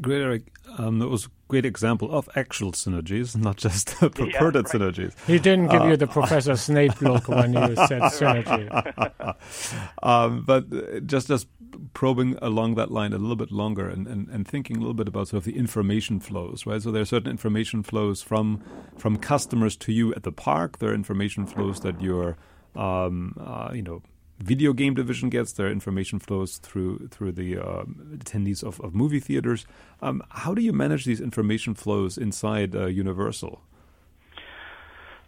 [0.00, 0.42] Great, Eric.
[0.78, 4.64] Um, that was a great example of actual synergies, not just purported yeah, right.
[4.64, 5.12] synergies.
[5.26, 9.34] He didn't give uh, you the Professor Snape look when you said synergy.
[10.02, 11.46] um, but uh, just as
[11.92, 15.08] probing along that line a little bit longer and, and, and thinking a little bit
[15.08, 16.82] about sort of the information flows, right?
[16.82, 18.62] So there are certain information flows from
[18.96, 20.78] from customers to you at the park.
[20.78, 22.36] There are information flows that you're
[22.76, 24.02] um, uh, you know
[24.40, 25.52] video game division gets.
[25.52, 27.84] Their information flows through through the uh,
[28.16, 29.66] attendees of, of movie theaters.
[30.02, 33.60] Um, how do you manage these information flows inside uh, Universal?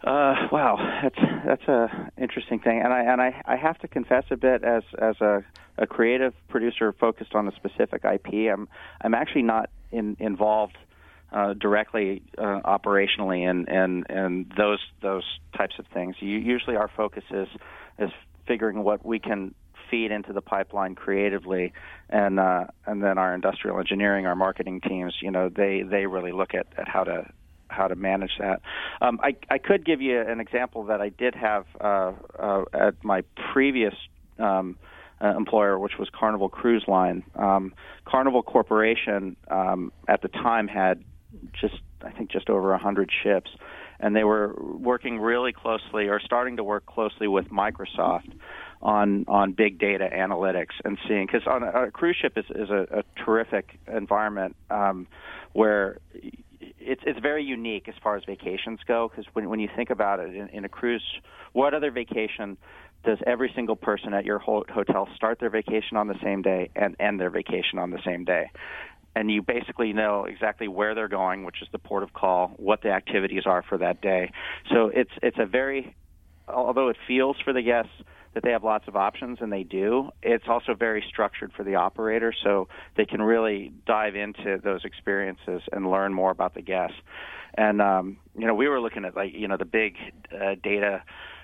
[0.03, 4.25] Uh, wow, that's that's a interesting thing, and I and I, I have to confess
[4.31, 5.43] a bit as as a,
[5.77, 8.51] a creative producer focused on a specific IP.
[8.51, 8.67] I'm
[8.99, 10.77] I'm actually not in, involved
[11.31, 15.23] uh, directly uh, operationally in, in in those those
[15.55, 16.17] types of things.
[16.19, 17.47] You, usually, our focus is
[17.97, 18.11] is
[18.47, 19.53] figuring what we can
[19.89, 21.73] feed into the pipeline creatively,
[22.09, 26.31] and uh, and then our industrial engineering, our marketing teams, you know, they they really
[26.31, 27.29] look at, at how to
[27.67, 28.61] how to manage that.
[29.01, 33.03] Um, I I could give you an example that I did have uh, uh, at
[33.03, 33.93] my previous.
[34.39, 34.77] Um,
[35.21, 37.23] uh, employer, which was Carnival Cruise Line.
[37.35, 41.01] Um, Carnival Corporation um, at the time had
[41.53, 43.49] just, I think, just over a hundred ships,
[44.03, 48.33] and they were working really closely or starting to work closely with Microsoft
[48.81, 52.69] on on big data analytics and seeing because on a, a, cruise ship is, is
[52.69, 55.07] a, a terrific environment um,
[55.53, 55.99] where
[56.59, 60.19] it's it's very unique as far as vacations go because when when you think about
[60.19, 61.03] it in, in a cruise,
[61.53, 62.57] what other vacation
[63.05, 66.95] does every single person at your hotel start their vacation on the same day and
[66.99, 68.49] end their vacation on the same day?
[69.15, 72.81] And you basically know exactly where they're going, which is the port of call, what
[72.81, 74.31] the activities are for that day.
[74.71, 75.95] So it's it's a very
[76.47, 77.91] although it feels for the guests
[78.33, 81.75] that they have lots of options and they do, it's also very structured for the
[81.75, 86.97] operator so they can really dive into those experiences and learn more about the guests.
[87.55, 89.95] And um, you know, we were looking at like you know the big
[90.31, 91.03] uh, data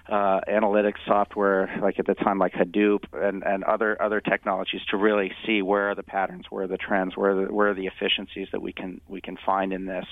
[0.09, 4.97] uh, analytics software, like at the time, like Hadoop and, and other other technologies, to
[4.97, 7.73] really see where are the patterns, where are the trends, where are the, where are
[7.73, 10.05] the efficiencies that we can we can find in this.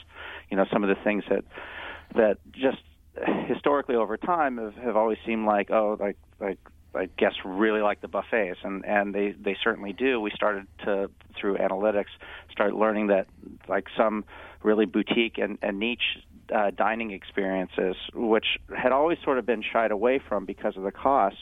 [0.49, 1.43] You know, some of the things that
[2.15, 2.77] that just
[3.47, 6.59] historically over time have, have always seemed like oh like like
[6.95, 11.09] I guess really like the buffets and and they they certainly do we started to
[11.39, 12.11] through analytics
[12.51, 13.27] start learning that
[13.67, 14.25] like some
[14.63, 16.19] really boutique and, and niche
[16.53, 20.91] uh, dining experiences, which had always sort of been shied away from because of the
[20.91, 21.39] costs,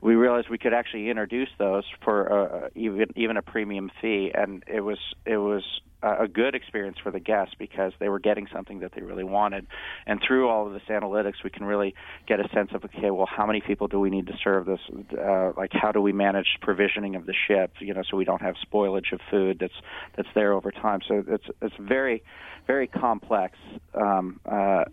[0.00, 4.62] we realized we could actually introduce those for uh, even even a premium fee, and
[4.66, 5.64] it was it was
[6.02, 9.66] a good experience for the guests because they were getting something that they really wanted.
[10.06, 11.94] And through all of this analytics, we can really
[12.26, 14.80] get a sense of okay, well, how many people do we need to serve this?
[15.12, 17.72] Uh, like, how do we manage provisioning of the ship?
[17.80, 19.74] You know, so we don't have spoilage of food that's
[20.16, 21.00] that's there over time.
[21.06, 22.22] So it's it's very
[22.66, 23.56] very complex
[23.94, 24.84] um, uh,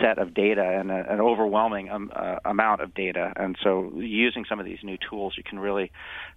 [0.00, 3.32] set of data and a, an overwhelming um, uh, amount of data.
[3.36, 5.90] And so, using some of these new tools, you can really,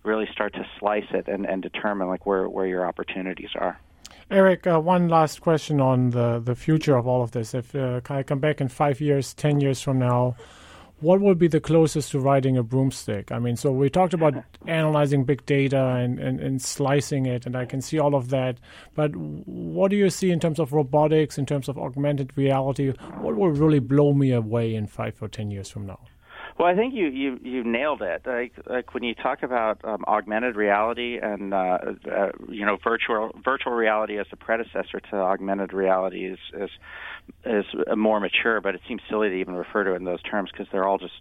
[0.04, 3.80] really start to slice it and, and determine like where where your opportunities are.
[4.32, 7.54] Eric, uh, one last question on the the future of all of this.
[7.54, 10.38] If uh, I come back in five years, ten years from now,
[11.02, 13.30] what would be the closest to riding a broomstick?
[13.34, 14.36] I mean, so we talked about
[14.68, 18.58] analyzing big data and, and, and, slicing it, and I can see all of that.
[18.96, 22.94] But what do you see in terms of robotics, in terms of augmented reality?
[23.20, 26.00] What will really blow me away in five or ten years from now?
[26.62, 28.22] Well, I think you you you nailed it.
[28.24, 33.32] Like like when you talk about um, augmented reality and uh, uh, you know virtual
[33.44, 36.70] virtual reality as the predecessor to augmented reality is is
[37.48, 37.66] is
[37.98, 40.68] more mature, but it seems silly to even refer to it in those terms because
[40.72, 41.16] they're all just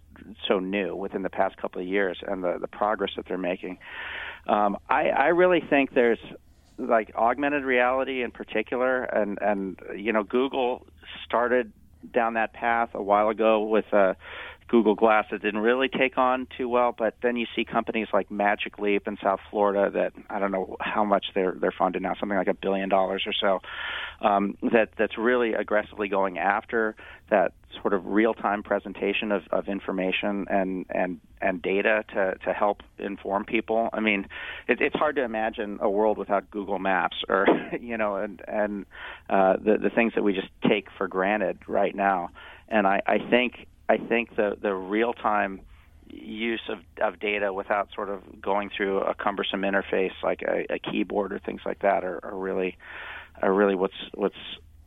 [0.47, 3.79] so new within the past couple of years and the the progress that they're making.
[4.45, 6.19] Um, I I really think there's
[6.77, 10.85] like augmented reality in particular, and and you know Google
[11.25, 11.73] started
[12.13, 13.91] down that path a while ago with.
[13.91, 14.13] Uh,
[14.71, 16.95] Google Glass that didn't really take on too well.
[16.97, 20.77] But then you see companies like Magic Leap in South Florida that I don't know
[20.79, 23.59] how much they're they're funded now, something like a billion dollars or so.
[24.25, 26.95] Um, that that's really aggressively going after
[27.29, 32.53] that sort of real time presentation of, of information and and and data to to
[32.53, 33.89] help inform people.
[33.91, 34.25] I mean,
[34.69, 37.45] it, it's hard to imagine a world without Google Maps or
[37.81, 38.85] you know and and
[39.29, 42.29] uh, the the things that we just take for granted right now.
[42.69, 45.61] And I, I think I think the the real time
[46.07, 50.79] use of, of data without sort of going through a cumbersome interface like a, a
[50.79, 52.77] keyboard or things like that are, are really
[53.41, 54.35] are really what's what's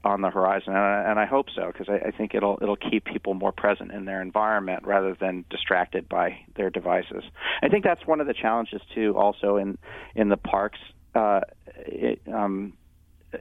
[0.04, 2.76] on the horizon, and I, and I hope so because I, I think it'll it'll
[2.76, 7.24] keep people more present in their environment rather than distracted by their devices.
[7.62, 9.76] I think that's one of the challenges too, also in
[10.14, 10.78] in the parks.
[11.14, 11.40] Uh,
[11.86, 12.74] it, um,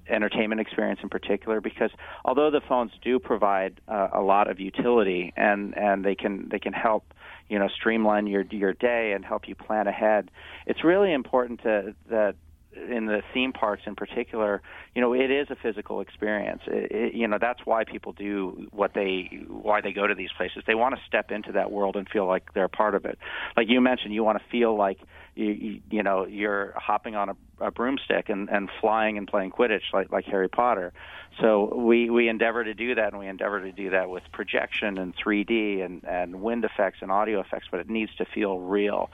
[0.10, 1.91] entertainment experience in particular because
[2.25, 6.60] although the phones do provide uh, a lot of utility and and they can they
[6.60, 7.13] can help
[7.49, 10.29] you know streamline your your day and help you plan ahead
[10.65, 12.36] it's really important to that
[12.75, 14.62] in the theme parks in particular,
[14.95, 16.62] you know, it is a physical experience.
[16.67, 20.32] It, it, you know, that's why people do what they why they go to these
[20.36, 20.63] places.
[20.65, 23.17] They want to step into that world and feel like they're a part of it.
[23.56, 24.99] Like you mentioned, you want to feel like
[25.36, 29.52] you you, you know you're hopping on a, a broomstick and and flying and playing
[29.52, 30.93] Quidditch like like Harry Potter.
[31.41, 34.98] So we we endeavor to do that, and we endeavor to do that with projection
[34.98, 39.10] and 3D and and wind effects and audio effects, but it needs to feel real.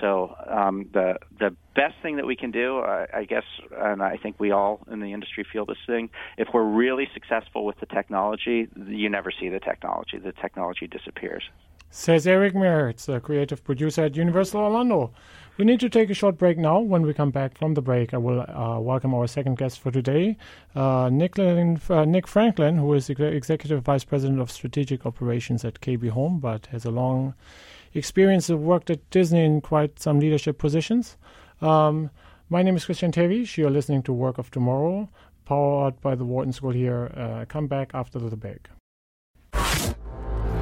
[0.00, 3.44] So um, the the best thing that we can do, uh, I guess,
[3.76, 6.10] and I think we all in the industry feel this thing.
[6.36, 10.18] If we're really successful with the technology, you never see the technology.
[10.18, 11.44] The technology disappears.
[11.90, 15.12] Says Eric Mertz, a creative producer at Universal Orlando.
[15.56, 16.80] We need to take a short break now.
[16.80, 19.92] When we come back from the break, I will uh, welcome our second guest for
[19.92, 20.36] today,
[20.74, 26.10] uh, Nick, uh, Nick Franklin, who is Executive Vice President of Strategic Operations at KB
[26.10, 27.34] Home, but has a long
[27.94, 31.16] experience of worked at Disney in quite some leadership positions.
[31.60, 32.10] Um,
[32.48, 33.56] my name is Christian Terwiesch.
[33.56, 35.08] You're listening to Work of Tomorrow,
[35.44, 37.12] powered by the Wharton School here.
[37.16, 38.68] Uh, come back after the break.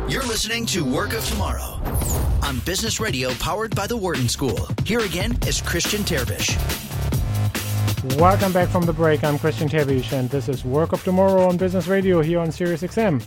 [0.08, 1.80] You're listening to Work of Tomorrow
[2.42, 4.68] on Business Radio, powered by the Wharton School.
[4.84, 6.58] Here again is Christian Terwiesch.
[8.18, 9.22] Welcome back from the break.
[9.24, 13.22] I'm Christian Terwiesch, and this is Work of Tomorrow on Business Radio here on SiriusXM.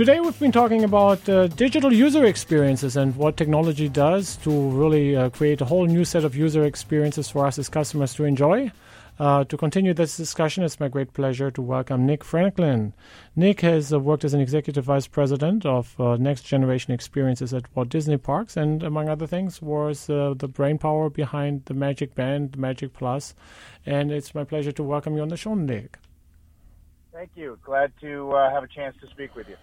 [0.00, 5.14] Today we've been talking about uh, digital user experiences and what technology does to really
[5.14, 8.72] uh, create a whole new set of user experiences for us as customers to enjoy.
[9.18, 12.94] Uh, to continue this discussion, it's my great pleasure to welcome Nick Franklin.
[13.36, 17.64] Nick has uh, worked as an executive vice president of uh, next generation experiences at
[17.76, 22.14] Walt Disney Parks, and among other things, was uh, the brain power behind the Magic
[22.14, 23.34] Band, Magic Plus.
[23.84, 25.98] And it's my pleasure to welcome you on the show, Nick.
[27.12, 27.58] Thank you.
[27.62, 29.56] Glad to have a chance to speak with you.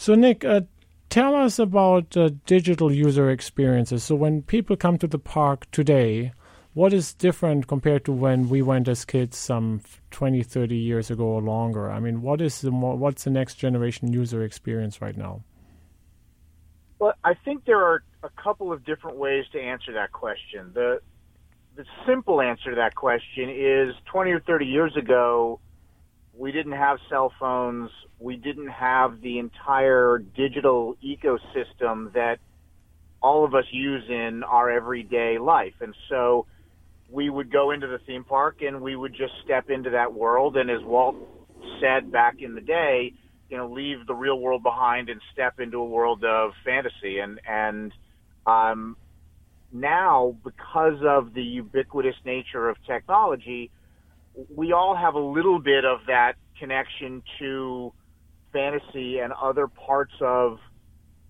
[0.00, 0.60] So, Nick, uh,
[1.10, 4.04] tell us about digital user experiences.
[4.04, 6.32] So, when people come to the park today,
[6.78, 9.80] what is different compared to when we went as kids some
[10.12, 11.90] 20 30 years ago or longer?
[11.90, 15.42] I mean what is the more, what's the next generation user experience right now?
[17.00, 20.70] Well i think there are a couple of different ways to answer that question.
[20.72, 21.00] The
[21.74, 25.58] the simple answer to that question is 20 or 30 years ago
[26.38, 32.38] we didn't have cell phones we didn't have the entire digital ecosystem that
[33.20, 36.46] all of us use in our everyday life and so
[37.10, 40.56] we would go into the theme park and we would just step into that world.
[40.56, 41.16] And as Walt
[41.80, 43.14] said back in the day,
[43.48, 47.18] you know, leave the real world behind and step into a world of fantasy.
[47.18, 47.92] And and
[48.46, 48.96] um,
[49.72, 53.70] now, because of the ubiquitous nature of technology,
[54.54, 57.92] we all have a little bit of that connection to
[58.52, 60.58] fantasy and other parts of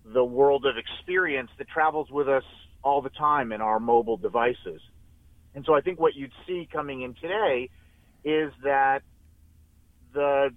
[0.05, 2.43] the world of experience that travels with us
[2.83, 4.81] all the time in our mobile devices.
[5.53, 7.69] And so I think what you'd see coming in today
[8.23, 9.01] is that
[10.13, 10.49] the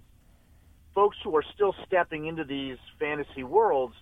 [0.95, 3.95] folks who are still stepping into these fantasy worlds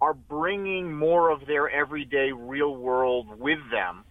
[0.00, 4.04] are bringing more of their everyday real world with them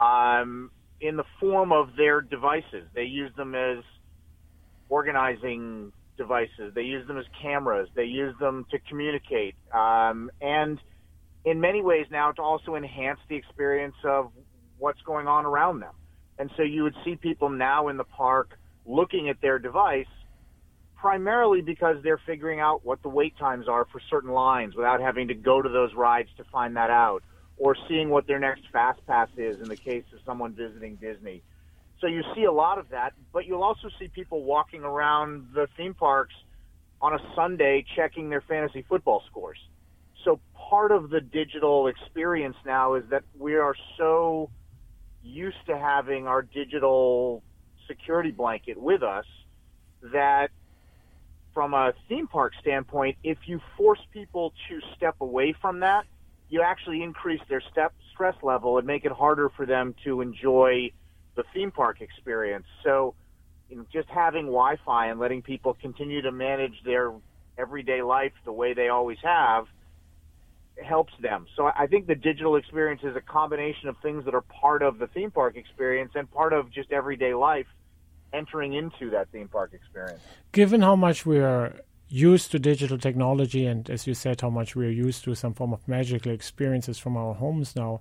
[0.00, 0.70] um,
[1.02, 2.86] in the form of their devices.
[2.94, 3.78] They use them as
[4.88, 6.72] organizing devices.
[6.74, 7.88] They use them as cameras.
[7.94, 9.56] They use them to communicate.
[9.74, 10.78] Um, and
[11.44, 14.30] in many ways now to also enhance the experience of
[14.78, 15.94] what's going on around them.
[16.38, 20.06] And so you would see people now in the park looking at their device
[20.96, 25.28] primarily because they're figuring out what the wait times are for certain lines without having
[25.28, 27.24] to go to those rides to find that out
[27.58, 31.42] or seeing what their next fast pass is in the case of someone visiting Disney.
[32.00, 35.68] So you see a lot of that, but you'll also see people walking around the
[35.76, 36.34] theme parks
[37.00, 39.58] on a Sunday checking their fantasy football scores.
[40.24, 40.40] So
[40.70, 44.50] part of the digital experience now is that we are so
[45.22, 47.42] used to having our digital
[47.86, 49.26] security blanket with us
[50.12, 50.50] that
[51.54, 56.04] from a theme park standpoint, if you force people to step away from that,
[56.52, 60.92] you actually increase their step stress level and make it harder for them to enjoy
[61.34, 62.66] the theme park experience.
[62.84, 63.14] So,
[63.70, 67.10] you know, just having Wi-Fi and letting people continue to manage their
[67.56, 69.64] everyday life the way they always have
[70.84, 71.46] helps them.
[71.56, 74.98] So I think the digital experience is a combination of things that are part of
[74.98, 77.66] the theme park experience and part of just everyday life
[78.34, 80.20] entering into that theme park experience.
[80.52, 81.76] Given how much we are
[82.12, 85.54] used to digital technology and as you said how much we are used to some
[85.54, 88.00] form of magical experiences from our homes now.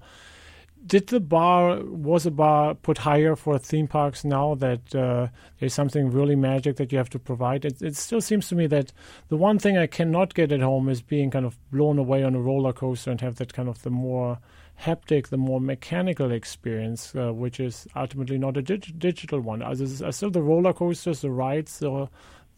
[0.85, 5.27] Did the bar was the bar put higher for theme parks now that uh,
[5.59, 7.63] there's something really magic that you have to provide?
[7.65, 8.91] It, it, still seems to me that
[9.29, 12.35] the one thing i cannot get at home is being kind of blown away on
[12.35, 14.39] a roller coaster and have that kind of the more
[14.81, 19.61] haptic the more mechanical experience uh, which is ultimately not a dig- digital one.
[19.61, 22.09] Are, are, still the roller coasters the rides the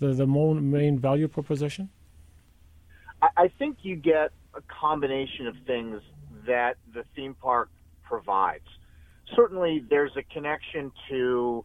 [0.07, 1.89] the, the main value proposition
[3.37, 6.01] I, think you get a combination of things
[6.45, 7.69] that the theme park
[8.03, 8.67] provides.
[9.35, 11.63] Certainly, there's a connection to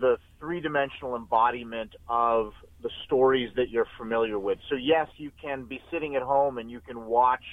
[0.00, 2.52] the three dimensional embodiment of
[2.82, 4.58] the stories that you're familiar with.
[4.68, 7.44] So, yes, you can be sitting at home and you can watch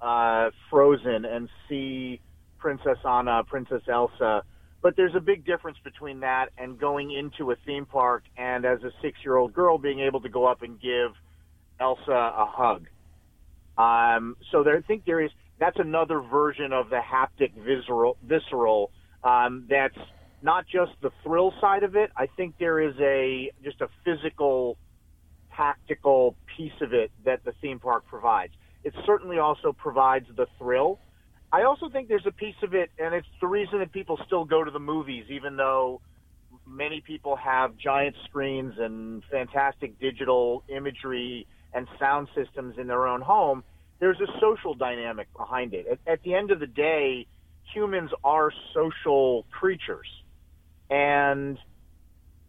[0.00, 2.20] uh, Frozen and see
[2.58, 4.42] Princess Anna, Princess Elsa.
[4.86, 8.84] But there's a big difference between that and going into a theme park and as
[8.84, 11.10] a six year old girl being able to go up and give
[11.80, 12.86] Elsa a hug.
[13.76, 18.92] Um, so there, I think there is that's another version of the haptic visceral visceral
[19.24, 19.98] um, that's
[20.40, 22.12] not just the thrill side of it.
[22.16, 24.78] I think there is a just a physical,
[25.56, 28.52] tactical piece of it that the theme park provides.
[28.84, 31.00] It certainly also provides the thrill.
[31.56, 34.44] I also think there's a piece of it, and it's the reason that people still
[34.44, 36.00] go to the movies, even though
[36.66, 43.20] many people have giant screens and fantastic digital imagery and sound systems in their own
[43.20, 43.62] home
[43.98, 45.86] there's a social dynamic behind it.
[45.90, 47.26] At, at the end of the day,
[47.74, 50.08] humans are social creatures,
[50.90, 51.58] and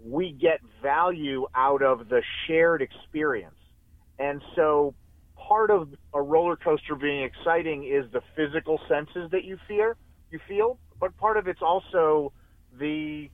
[0.03, 3.55] we get value out of the shared experience.
[4.19, 4.93] And so,
[5.47, 9.95] part of a roller coaster being exciting is the physical senses that you fear,
[10.29, 12.33] you feel, but part of it's also
[12.77, 13.29] the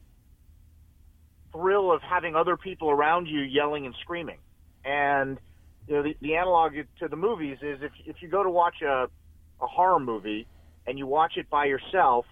[1.52, 4.38] thrill of having other people around you yelling and screaming.
[4.86, 5.40] And
[5.88, 8.82] you know, the, the analog to the movies is if if you go to watch
[8.82, 9.08] a
[9.62, 10.48] a horror movie
[10.86, 12.26] and you watch it by yourself,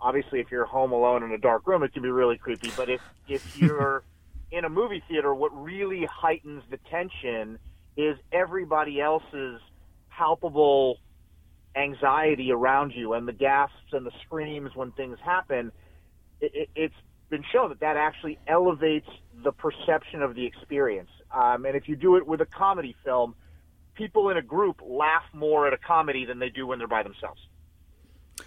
[0.00, 2.72] obviously if you're home alone in a dark room, it can be really creepy.
[2.76, 4.02] But if if you're
[4.50, 7.58] in a movie theater, what really heightens the tension
[7.96, 9.60] is everybody else's
[10.10, 10.98] palpable
[11.76, 15.72] anxiety around you and the gasps and the screams when things happen.
[16.40, 16.94] It, it, it's
[17.28, 19.08] been shown that that actually elevates
[19.44, 21.10] the perception of the experience.
[21.32, 23.34] Um, and if you do it with a comedy film,
[23.94, 27.02] people in a group laugh more at a comedy than they do when they're by
[27.02, 27.40] themselves.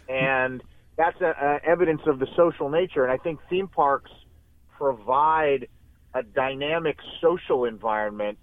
[0.09, 0.61] And
[0.97, 3.03] that's a, a evidence of the social nature.
[3.03, 4.11] And I think theme parks
[4.77, 5.67] provide
[6.13, 8.37] a dynamic social environment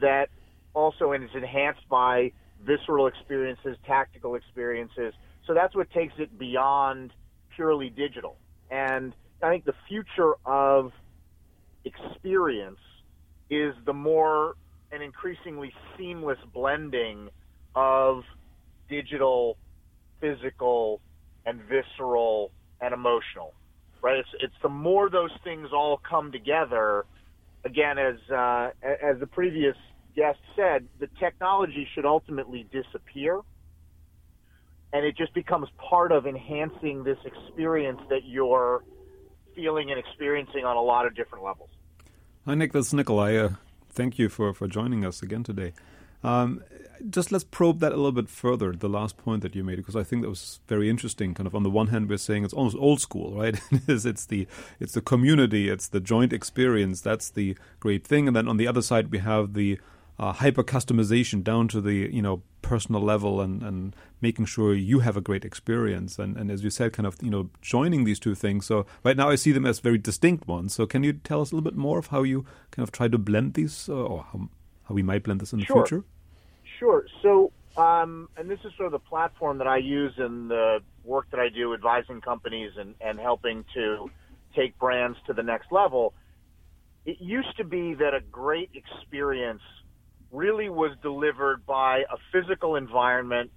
[0.00, 0.30] that
[0.74, 2.32] also and is enhanced by
[2.64, 5.14] visceral experiences, tactical experiences.
[5.46, 7.12] So that's what takes it beyond
[7.54, 8.36] purely digital.
[8.70, 9.12] And
[9.42, 10.92] I think the future of
[11.84, 12.78] experience
[13.50, 14.54] is the more
[14.92, 17.28] and increasingly seamless blending
[17.74, 18.22] of
[18.88, 19.56] digital,
[20.20, 21.00] physical,
[21.46, 22.50] and visceral
[22.80, 23.54] and emotional.
[24.00, 24.18] Right?
[24.18, 27.04] It's it's the more those things all come together.
[27.64, 29.76] Again, as uh, as the previous
[30.14, 33.40] guest said, the technology should ultimately disappear,
[34.92, 38.84] and it just becomes part of enhancing this experience that you're
[39.54, 41.70] feeling and experiencing on a lot of different levels.
[42.46, 42.72] Hi, Nick.
[42.72, 43.52] This is Nicolaj.
[43.52, 43.56] Uh,
[43.90, 45.72] thank you for, for joining us again today.
[46.24, 46.62] Um,
[47.10, 49.96] just let's probe that a little bit further, the last point that you made, because
[49.96, 51.34] I think that was very interesting.
[51.34, 53.60] Kind of on the one hand, we're saying it's almost old school, right?
[53.88, 54.46] it's, it's the
[54.78, 57.00] it's the community, it's the joint experience.
[57.00, 58.28] That's the great thing.
[58.28, 59.80] And then on the other side, we have the
[60.18, 65.00] uh, hyper customization down to the you know personal level and, and making sure you
[65.00, 66.18] have a great experience.
[66.18, 68.66] And, and as you said kind of you know joining these two things.
[68.66, 70.74] So right now i see them as very distinct ones.
[70.74, 73.08] So can you tell us a little bit more of how you kind of try
[73.08, 74.48] to blend these uh, or how,
[74.84, 75.86] how we might blend this in the sure.
[75.86, 76.04] future?
[76.78, 77.06] Sure.
[77.22, 81.26] So um, and this is sort of the platform that i use in the work
[81.30, 84.10] that i do advising companies and, and helping to
[84.54, 86.12] take brands to the next level.
[87.04, 89.62] It used to be that a great experience
[90.32, 93.50] really was delivered by a physical environment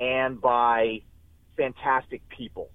[0.00, 1.00] and by
[1.56, 2.70] fantastic people,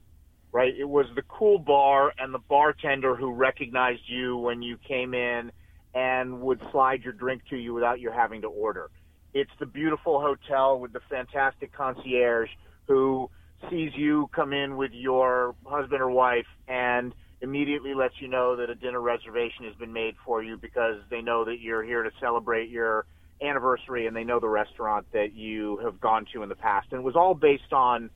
[0.51, 0.73] right?
[0.77, 5.51] It was the cool bar and the bartender who recognized you when you came in
[5.93, 8.89] and would slide your drink to you without you having to order.
[9.33, 12.49] It's the beautiful hotel with the fantastic concierge
[12.87, 13.29] who
[13.69, 18.69] sees you come in with your husband or wife and immediately lets you know that
[18.69, 22.11] a dinner reservation has been made for you because they know that you're here to
[22.19, 23.05] celebrate your
[23.41, 26.88] anniversary and they know the restaurant that you have gone to in the past.
[26.91, 28.09] And it was all based on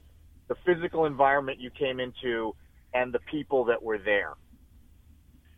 [0.48, 2.56] the physical environment you came into
[2.94, 4.34] and the people that were there.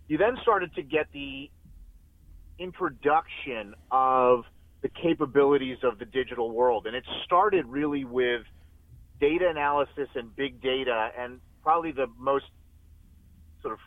[0.07, 1.49] You then started to get the
[2.57, 4.43] introduction of
[4.81, 6.87] the capabilities of the digital world.
[6.87, 8.41] And it started really with
[9.19, 12.45] data analysis and big data and probably the most
[13.61, 13.79] sort of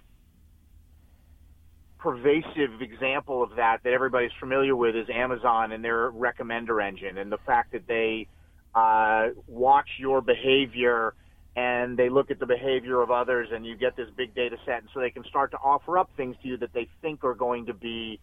[2.03, 7.31] pervasive example of that that everybody's familiar with is Amazon and their recommender engine and
[7.31, 8.27] the fact that they
[8.75, 11.15] uh, watch your behavior
[11.55, 14.79] and they look at the behavior of others and you get this big data set
[14.79, 17.35] and so they can start to offer up things to you that they think are
[17.35, 18.19] going to be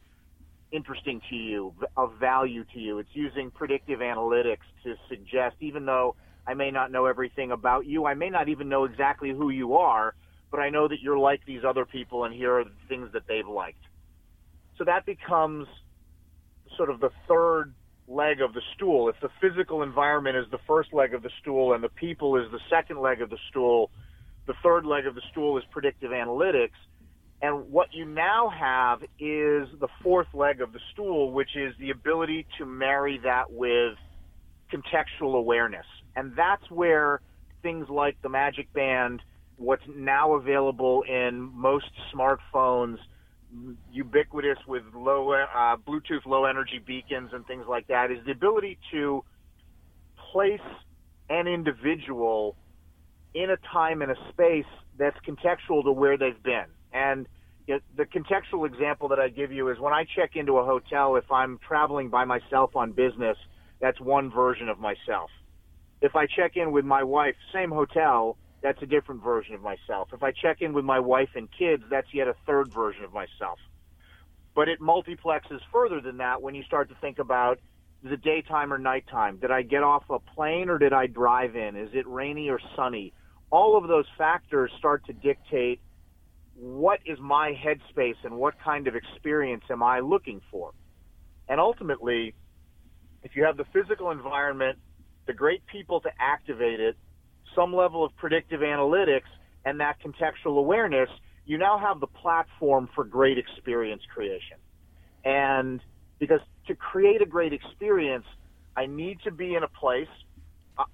[0.72, 3.00] interesting to you, of value to you.
[3.00, 6.16] It's using predictive analytics to suggest, even though
[6.46, 9.78] I may not know everything about you, I may not even know exactly who you
[9.78, 10.16] are,
[10.52, 13.24] but I know that you're like these other people, and here are the things that
[13.28, 13.84] they've liked.
[14.78, 15.68] So that becomes
[16.78, 17.74] sort of the third
[18.08, 19.10] leg of the stool.
[19.10, 22.52] If the physical environment is the first leg of the stool and the people is
[22.52, 23.92] the second leg of the stool,
[24.48, 26.78] the third leg of the stool is predictive analytics.
[27.42, 31.92] And what you now have is the fourth leg of the stool, which is the
[31.92, 33.96] ability to marry that with
[34.74, 35.86] contextual awareness.
[36.16, 37.22] And that's where
[37.62, 39.22] things like the Magic Band
[39.60, 42.98] what's now available in most smartphones,
[43.92, 48.78] ubiquitous with low uh, Bluetooth low energy beacons and things like that, is the ability
[48.92, 49.24] to
[50.32, 50.60] place
[51.30, 52.56] an individual
[53.34, 54.66] in a time and a space
[54.98, 56.66] that's contextual to where they've been.
[56.94, 57.28] And
[57.68, 60.66] you know, the contextual example that I give you is when I check into a
[60.66, 63.38] hotel, if I'm traveling by myself on business,
[63.80, 65.30] that's one version of myself.
[66.02, 70.10] If I check in with my wife, same hotel, that's a different version of myself.
[70.14, 73.14] If I check in with my wife and kids, that's yet a third version of
[73.14, 73.60] myself.
[74.56, 77.60] But it multiplexes further than that when you start to think about
[78.04, 79.38] the daytime or nighttime?
[79.38, 81.76] Did I get off a plane or did I drive in?
[81.76, 83.14] Is it rainy or sunny?
[83.52, 85.82] All of those factors start to dictate
[86.56, 90.72] what is my headspace and what kind of experience am I looking for?
[91.48, 92.36] And ultimately,
[93.24, 94.78] if you have the physical environment,
[95.26, 96.98] the great people to activate it,
[97.56, 99.30] some level of predictive analytics
[99.66, 101.10] and that contextual awareness,
[101.46, 104.58] you now have the platform for great experience creation.
[105.26, 105.82] And
[106.20, 108.26] because to create a great experience,
[108.76, 110.08] I need to be in a place.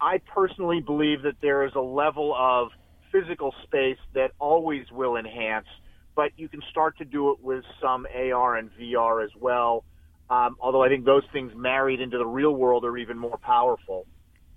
[0.02, 2.70] I personally believe that there is a level of
[3.12, 5.68] physical space that always will enhance,
[6.16, 9.84] but you can start to do it with some AR and VR as well.
[10.30, 14.08] Um, although I think those things married into the real world are even more powerful.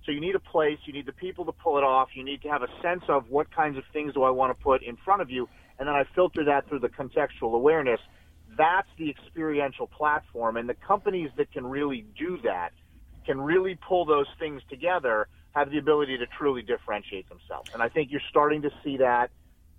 [0.09, 2.41] So you need a place, you need the people to pull it off, you need
[2.41, 4.97] to have a sense of what kinds of things do I want to put in
[4.97, 5.47] front of you,
[5.79, 8.01] and then I filter that through the contextual awareness.
[8.57, 12.71] That's the experiential platform, and the companies that can really do that
[13.27, 17.69] can really pull those things together have the ability to truly differentiate themselves.
[17.75, 19.31] And I think you're starting to see that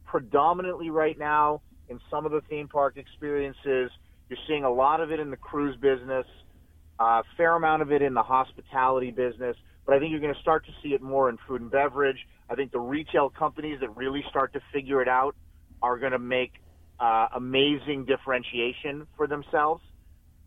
[0.05, 3.89] predominantly right now in some of the theme park experiences.
[4.29, 6.27] You're seeing a lot of it in the cruise business,
[6.99, 9.55] a fair amount of it in the hospitality business
[9.89, 12.27] but I think you're going to start to see it more in food and beverage.
[12.47, 15.35] I think the retail companies that really start to figure it out
[15.81, 16.61] are going to make
[16.99, 19.83] uh, amazing differentiation for themselves.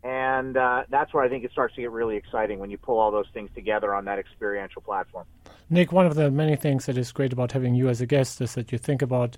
[0.01, 2.97] And uh, that's where I think it starts to get really exciting when you pull
[2.97, 5.25] all those things together on that experiential platform.
[5.69, 8.39] Nick, one of the many things that is great about having you as a guest
[8.39, 9.35] is that you think about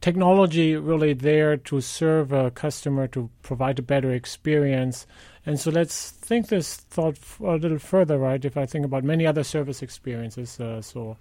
[0.00, 5.04] technology really there to serve a customer to provide a better experience.
[5.44, 8.44] And so let's think this thought a little further, right?
[8.44, 11.16] If I think about many other service experiences, uh, so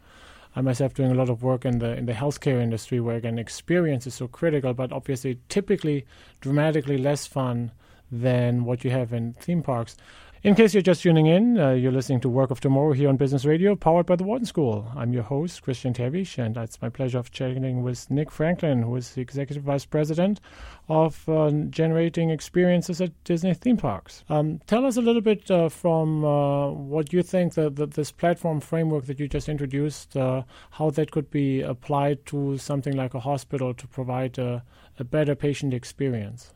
[0.56, 3.40] I myself doing a lot of work in the in the healthcare industry, where again
[3.40, 6.06] experience is so critical, but obviously typically
[6.40, 7.72] dramatically less fun
[8.12, 9.96] than what you have in theme parks.
[10.44, 13.16] In case you're just tuning in, uh, you're listening to Work of Tomorrow here on
[13.16, 14.92] Business Radio, powered by the Wharton School.
[14.96, 18.96] I'm your host, Christian Terwiesch, and it's my pleasure of chatting with Nick Franklin, who
[18.96, 20.42] is the Executive Vice President
[20.90, 24.24] of uh, Generating Experiences at Disney Theme Parks.
[24.30, 28.12] Um, tell us a little bit uh, from uh, what you think that, that, this
[28.12, 33.14] platform framework that you just introduced, uh, how that could be applied to something like
[33.14, 34.64] a hospital to provide a,
[34.98, 36.52] a better patient experience.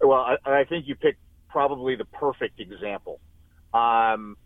[0.00, 1.18] Well, I, I think you picked
[1.48, 3.20] probably the perfect example.
[3.72, 4.36] Um,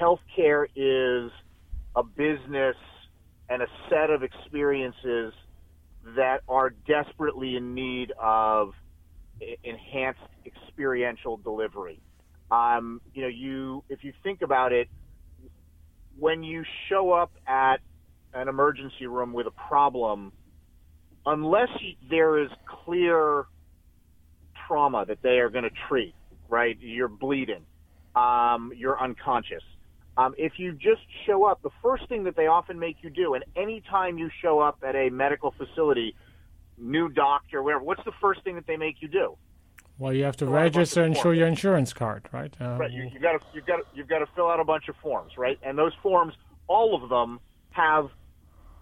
[0.00, 1.30] healthcare is
[1.96, 2.76] a business
[3.48, 5.32] and a set of experiences
[6.16, 8.70] that are desperately in need of
[9.64, 12.00] enhanced experiential delivery.
[12.50, 14.88] Um, you know, you if you think about it,
[16.18, 17.78] when you show up at
[18.34, 20.32] an emergency room with a problem,
[21.26, 21.68] unless
[22.10, 22.50] there is
[22.84, 23.44] clear
[24.70, 26.14] trauma that they are going to treat,
[26.48, 26.76] right?
[26.80, 27.64] You're bleeding,
[28.14, 29.62] um, you're unconscious.
[30.16, 33.34] Um, if you just show up, the first thing that they often make you do,
[33.34, 36.14] and anytime you show up at a medical facility,
[36.78, 39.36] new doctor, whatever, what's the first thing that they make you do?
[39.98, 42.54] Well, you have to register and show your insurance card, right?
[42.60, 42.90] Um, right.
[42.90, 44.96] You, have got to you've got to, you've got to fill out a bunch of
[45.02, 45.58] forms, right?
[45.62, 46.34] And those forms,
[46.68, 47.38] all of them
[47.70, 48.08] have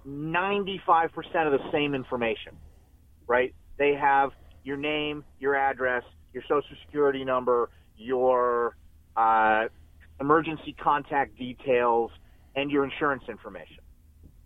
[0.07, 2.57] 95% of the same information,
[3.27, 3.53] right?
[3.79, 4.31] They have
[4.69, 8.77] your name, your address, your social security number, your
[9.17, 9.65] uh,
[10.21, 12.11] emergency contact details,
[12.55, 13.79] and your insurance information,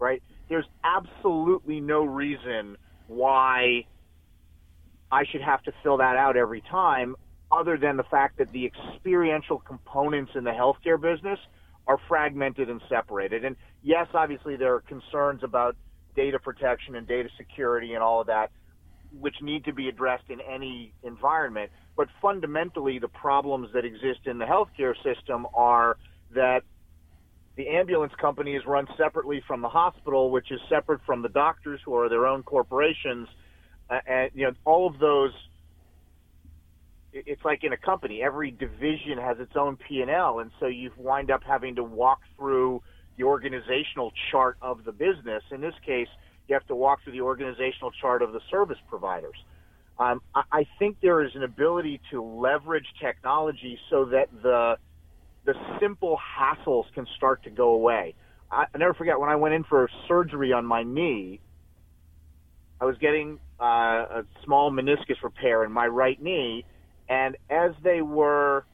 [0.01, 0.23] right?
[0.49, 3.85] There's absolutely no reason why
[5.11, 7.17] I should have to fill that out every time
[7.51, 11.39] other than the fact that the experiential components in the healthcare business
[11.87, 13.45] are fragmented and separated.
[13.45, 15.77] And yes, obviously there are concerns about
[16.17, 18.51] data protection and data security and all of that
[19.19, 21.71] which need to be addressed in any environment.
[21.97, 25.97] But fundamentally, the problems that exist in the healthcare system are
[26.35, 26.63] that
[27.57, 31.81] the ambulance company is run separately from the hospital, which is separate from the doctors
[31.85, 33.29] who are their own corporations.
[33.91, 35.33] Uh, and, you know, all of those,
[37.13, 40.39] it's like in a company, every division has its own P&L.
[40.39, 42.83] And so you wind up having to walk through
[43.19, 45.43] the organizational chart of the business.
[45.51, 46.09] In this case,
[46.53, 49.37] you have to walk through the organizational chart of the service providers.
[49.99, 54.77] Um, I, think there is an ability to leverage technology so that the
[55.45, 58.15] the simple hassles can start to go away.
[58.51, 61.41] I, I never forget when I went in for surgery on my knee.
[62.81, 66.65] I was getting uh, a small meniscus repair in my right knee,
[67.09, 68.65] and as they were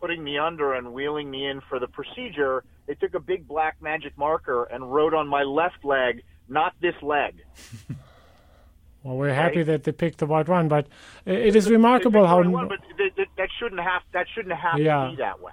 [0.00, 3.76] putting me under and wheeling me in for the procedure, they took a big black
[3.82, 7.42] magic marker and wrote on my left leg not this leg.
[9.02, 10.86] well, we're happy that they picked the right one, but
[11.24, 12.42] it is remarkable how.
[12.42, 12.78] One, but
[13.36, 15.04] that shouldn't have that shouldn't have yeah.
[15.04, 15.52] to be that way.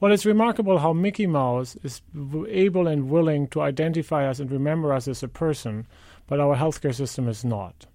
[0.00, 2.02] Well, it's remarkable how Mickey Mouse is
[2.48, 5.86] able and willing to identify us and remember us as a person,
[6.26, 7.86] but our healthcare system is not.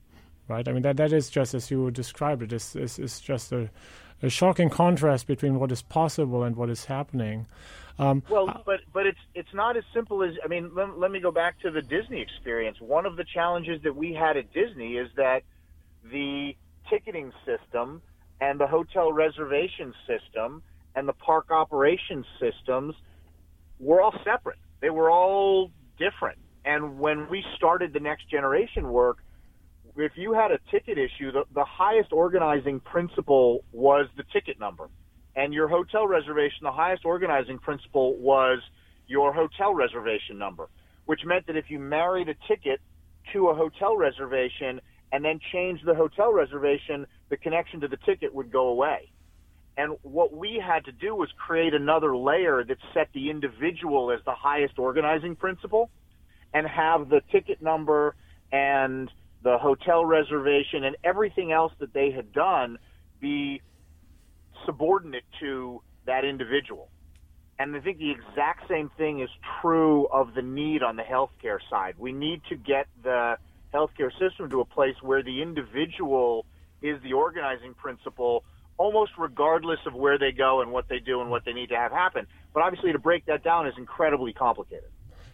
[0.47, 0.67] Right?
[0.67, 2.53] I mean, that, that is just as you described it.
[2.53, 3.69] It's, it's just a,
[4.21, 7.47] a shocking contrast between what is possible and what is happening.
[7.99, 10.71] Um, well, uh, but but it's it's not as simple as I mean.
[10.73, 12.77] Let, let me go back to the Disney experience.
[12.79, 15.43] One of the challenges that we had at Disney is that
[16.03, 16.55] the
[16.89, 18.01] ticketing system
[18.39, 20.63] and the hotel reservation system
[20.95, 22.95] and the park operations systems
[23.79, 24.57] were all separate.
[24.79, 26.39] They were all different.
[26.65, 29.17] And when we started the next generation work,
[29.95, 34.89] if you had a ticket issue, the, the highest organizing principle was the ticket number
[35.35, 38.59] and your hotel reservation, the highest organizing principle was
[39.07, 40.69] your hotel reservation number,
[41.05, 42.81] which meant that if you married a ticket
[43.33, 44.81] to a hotel reservation
[45.11, 49.11] and then changed the hotel reservation, the connection to the ticket would go away.
[49.77, 54.19] And what we had to do was create another layer that set the individual as
[54.25, 55.89] the highest organizing principle
[56.53, 58.15] and have the ticket number
[58.51, 59.09] and
[59.43, 62.77] the hotel reservation and everything else that they had done
[63.19, 63.61] be
[64.65, 66.89] subordinate to that individual.
[67.59, 69.29] And I think the exact same thing is
[69.61, 71.95] true of the need on the healthcare side.
[71.97, 73.37] We need to get the
[73.73, 76.45] healthcare system to a place where the individual
[76.81, 78.43] is the organizing principle
[78.77, 81.75] almost regardless of where they go and what they do and what they need to
[81.75, 82.25] have happen.
[82.51, 84.89] But obviously to break that down is incredibly complicated.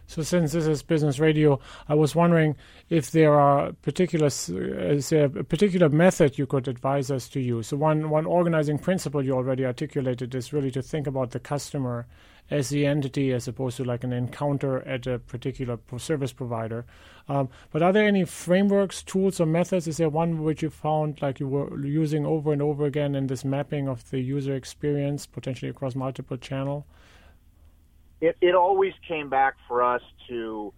[0.08, 2.56] So, since this is business radio, I was wondering
[2.88, 7.66] if there are particular is there a particular method you could advise us to use.
[7.66, 12.06] So, one one organizing principle you already articulated is really to think about the customer
[12.50, 16.86] as the entity as opposed to like an encounter at a particular service provider.
[17.28, 19.86] Um, but are there any frameworks, tools, or methods?
[19.86, 23.26] Is there one which you found like you were using over and over again in
[23.26, 26.86] this mapping of the user experience, potentially across multiple channel?
[28.20, 30.72] It, it always came back for us to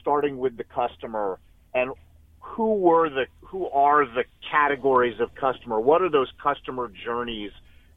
[0.00, 1.38] starting with the customer
[1.74, 1.92] and
[2.40, 5.80] who were the who are the categories of customer?
[5.80, 7.50] What are those customer journeys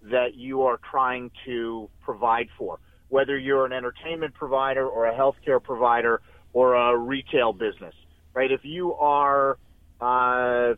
[0.04, 2.80] that you are trying to provide for?
[3.10, 6.22] Whether you're an entertainment provider or a healthcare provider
[6.54, 7.94] or a retail business,
[8.34, 8.52] right?
[8.52, 9.58] If you are
[10.02, 10.74] uh,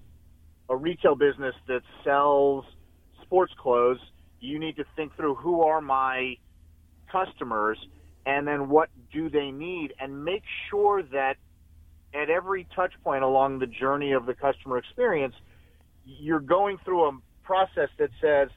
[0.70, 2.66] a retail business that sells
[3.24, 4.00] sports clothes,
[4.40, 6.36] you need to think through who are my
[7.12, 7.78] customers
[8.26, 11.38] and then what do they need and make sure that
[12.14, 15.36] at every touch point along the journey of the customer experience,
[16.06, 18.50] you're going through a process that says,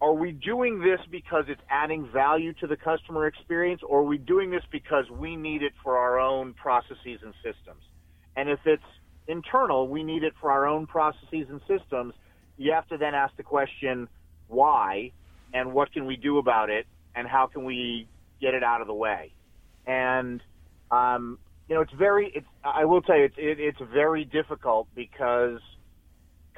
[0.00, 4.18] are we doing this because it's adding value to the customer experience, or are we
[4.18, 7.82] doing this because we need it for our own processes and systems?
[8.34, 8.82] And if it's
[9.28, 12.14] internal, we need it for our own processes and systems,
[12.56, 14.08] you have to then ask the question,
[14.48, 15.12] why,
[15.54, 18.08] and what can we do about it, and how can we
[18.40, 19.32] get it out of the way?
[19.86, 20.40] And
[20.90, 21.38] um,
[21.68, 22.30] you know, it's very.
[22.34, 22.46] It's.
[22.64, 23.34] I will tell you, it's.
[23.38, 25.58] It, it's very difficult because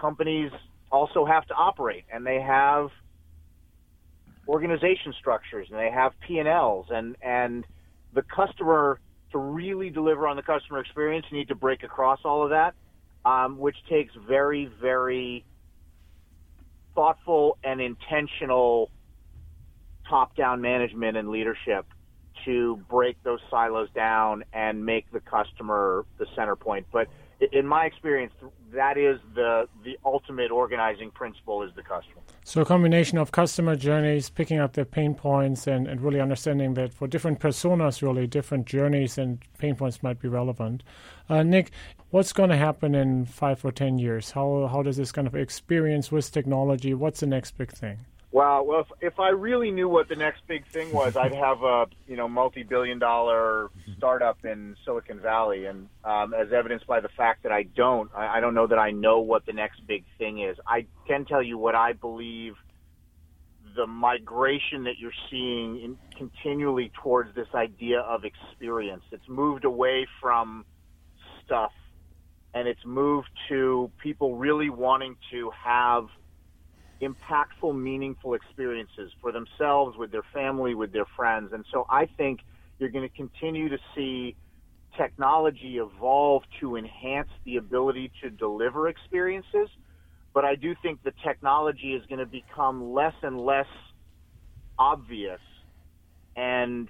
[0.01, 0.51] companies
[0.91, 2.89] also have to operate, and they have
[4.49, 7.65] organization structures, and they have P and Ls, and and
[8.13, 9.01] the customer
[9.35, 12.75] to really deliver on the customer experience, you need to break across all of that,
[13.29, 15.45] um, which takes very, very
[16.95, 18.91] thoughtful and intentional
[20.09, 21.87] top-down management and leadership
[22.45, 26.87] to break those silos down and make the customer the center point.
[26.93, 27.09] But
[27.53, 28.33] in my experience,
[28.73, 32.21] that is the the ultimate organizing principle is the customer.
[32.45, 36.75] So a combination of customer journeys, picking up their pain points, and, and really understanding
[36.75, 40.83] that for different personas, really different journeys and pain points might be relevant.
[41.29, 41.71] Uh, Nick,
[42.11, 44.33] what's going to happen in five or ten years?
[44.33, 46.95] How how does this kind of experience with technology?
[46.95, 47.99] What's the next big thing?
[48.35, 48.65] Wow.
[48.65, 51.87] Well, if, if I really knew what the next big thing was, I'd have a
[52.09, 57.53] you know multi-billion-dollar startup in Silicon Valley, and um, as evidenced by the fact that
[57.53, 60.57] I don't, I, I don't know that I know what the next big thing is.
[60.67, 62.55] I can tell you what I believe
[63.77, 69.05] the migration that you're seeing in, continually towards this idea of experience.
[69.13, 70.65] It's moved away from
[71.45, 71.71] stuff,
[72.53, 76.09] and it's moved to people really wanting to have
[77.03, 81.51] impactful, meaningful experiences for themselves, with their family, with their friends.
[81.53, 82.41] And so I think
[82.79, 84.37] you're going to continue to see
[84.97, 89.69] technology evolve to enhance the ability to deliver experiences.
[90.33, 93.67] But I do think the technology is going to become less and less
[94.79, 95.41] obvious
[96.37, 96.89] and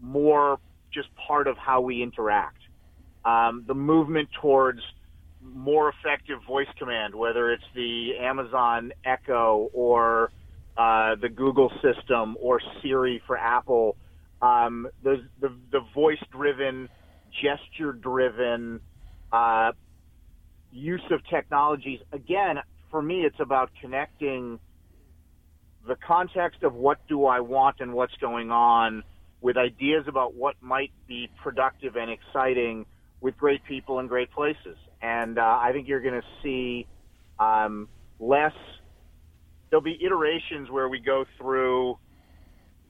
[0.00, 0.58] more
[0.92, 2.58] just part of how we interact.
[3.24, 4.80] Um, the movement towards
[5.42, 10.30] more effective voice command, whether it's the Amazon Echo or
[10.76, 13.96] uh, the Google system or Siri for Apple.
[14.42, 16.88] Um, the, the, the voice driven,
[17.42, 18.80] gesture driven
[19.32, 19.72] uh,
[20.72, 22.00] use of technologies.
[22.12, 22.58] Again,
[22.90, 24.58] for me, it's about connecting
[25.86, 29.02] the context of what do I want and what's going on
[29.40, 32.84] with ideas about what might be productive and exciting
[33.20, 36.86] with great people and great places and uh, I think you're going to see
[37.38, 37.88] um,
[38.18, 38.52] less.
[39.70, 41.96] There'll be iterations where we go through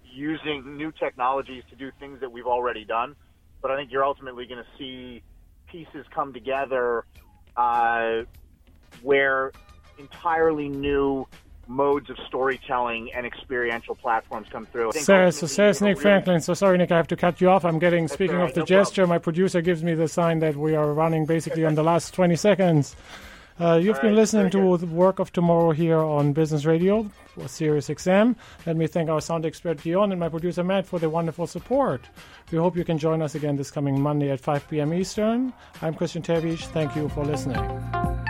[0.03, 3.15] using new technologies to do things that we've already done,
[3.63, 5.23] but I think you're ultimately going to see
[5.71, 7.05] pieces come together
[7.57, 8.23] uh,
[9.01, 9.53] where
[9.99, 11.27] entirely new
[11.71, 14.93] modes of storytelling and experiential platforms come through.
[14.93, 16.41] Says, so says Nick Franklin.
[16.41, 17.65] So sorry, Nick, I have to cut you off.
[17.65, 19.15] I'm getting, That's speaking right, of the no gesture, problem.
[19.15, 22.37] my producer gives me the sign that we are running basically on the last 20
[22.37, 22.97] seconds.
[23.61, 27.11] Uh, you've All been right, listening to the work of tomorrow here on Business Radio,
[27.47, 28.35] Sirius XM.
[28.67, 32.01] Let me thank our sound expert Dion and my producer Matt for their wonderful support.
[32.51, 34.95] We hope you can join us again this coming Monday at 5 p.m.
[34.95, 35.53] Eastern.
[35.83, 36.65] I'm Christian Terwiesch.
[36.73, 38.30] Thank you for listening.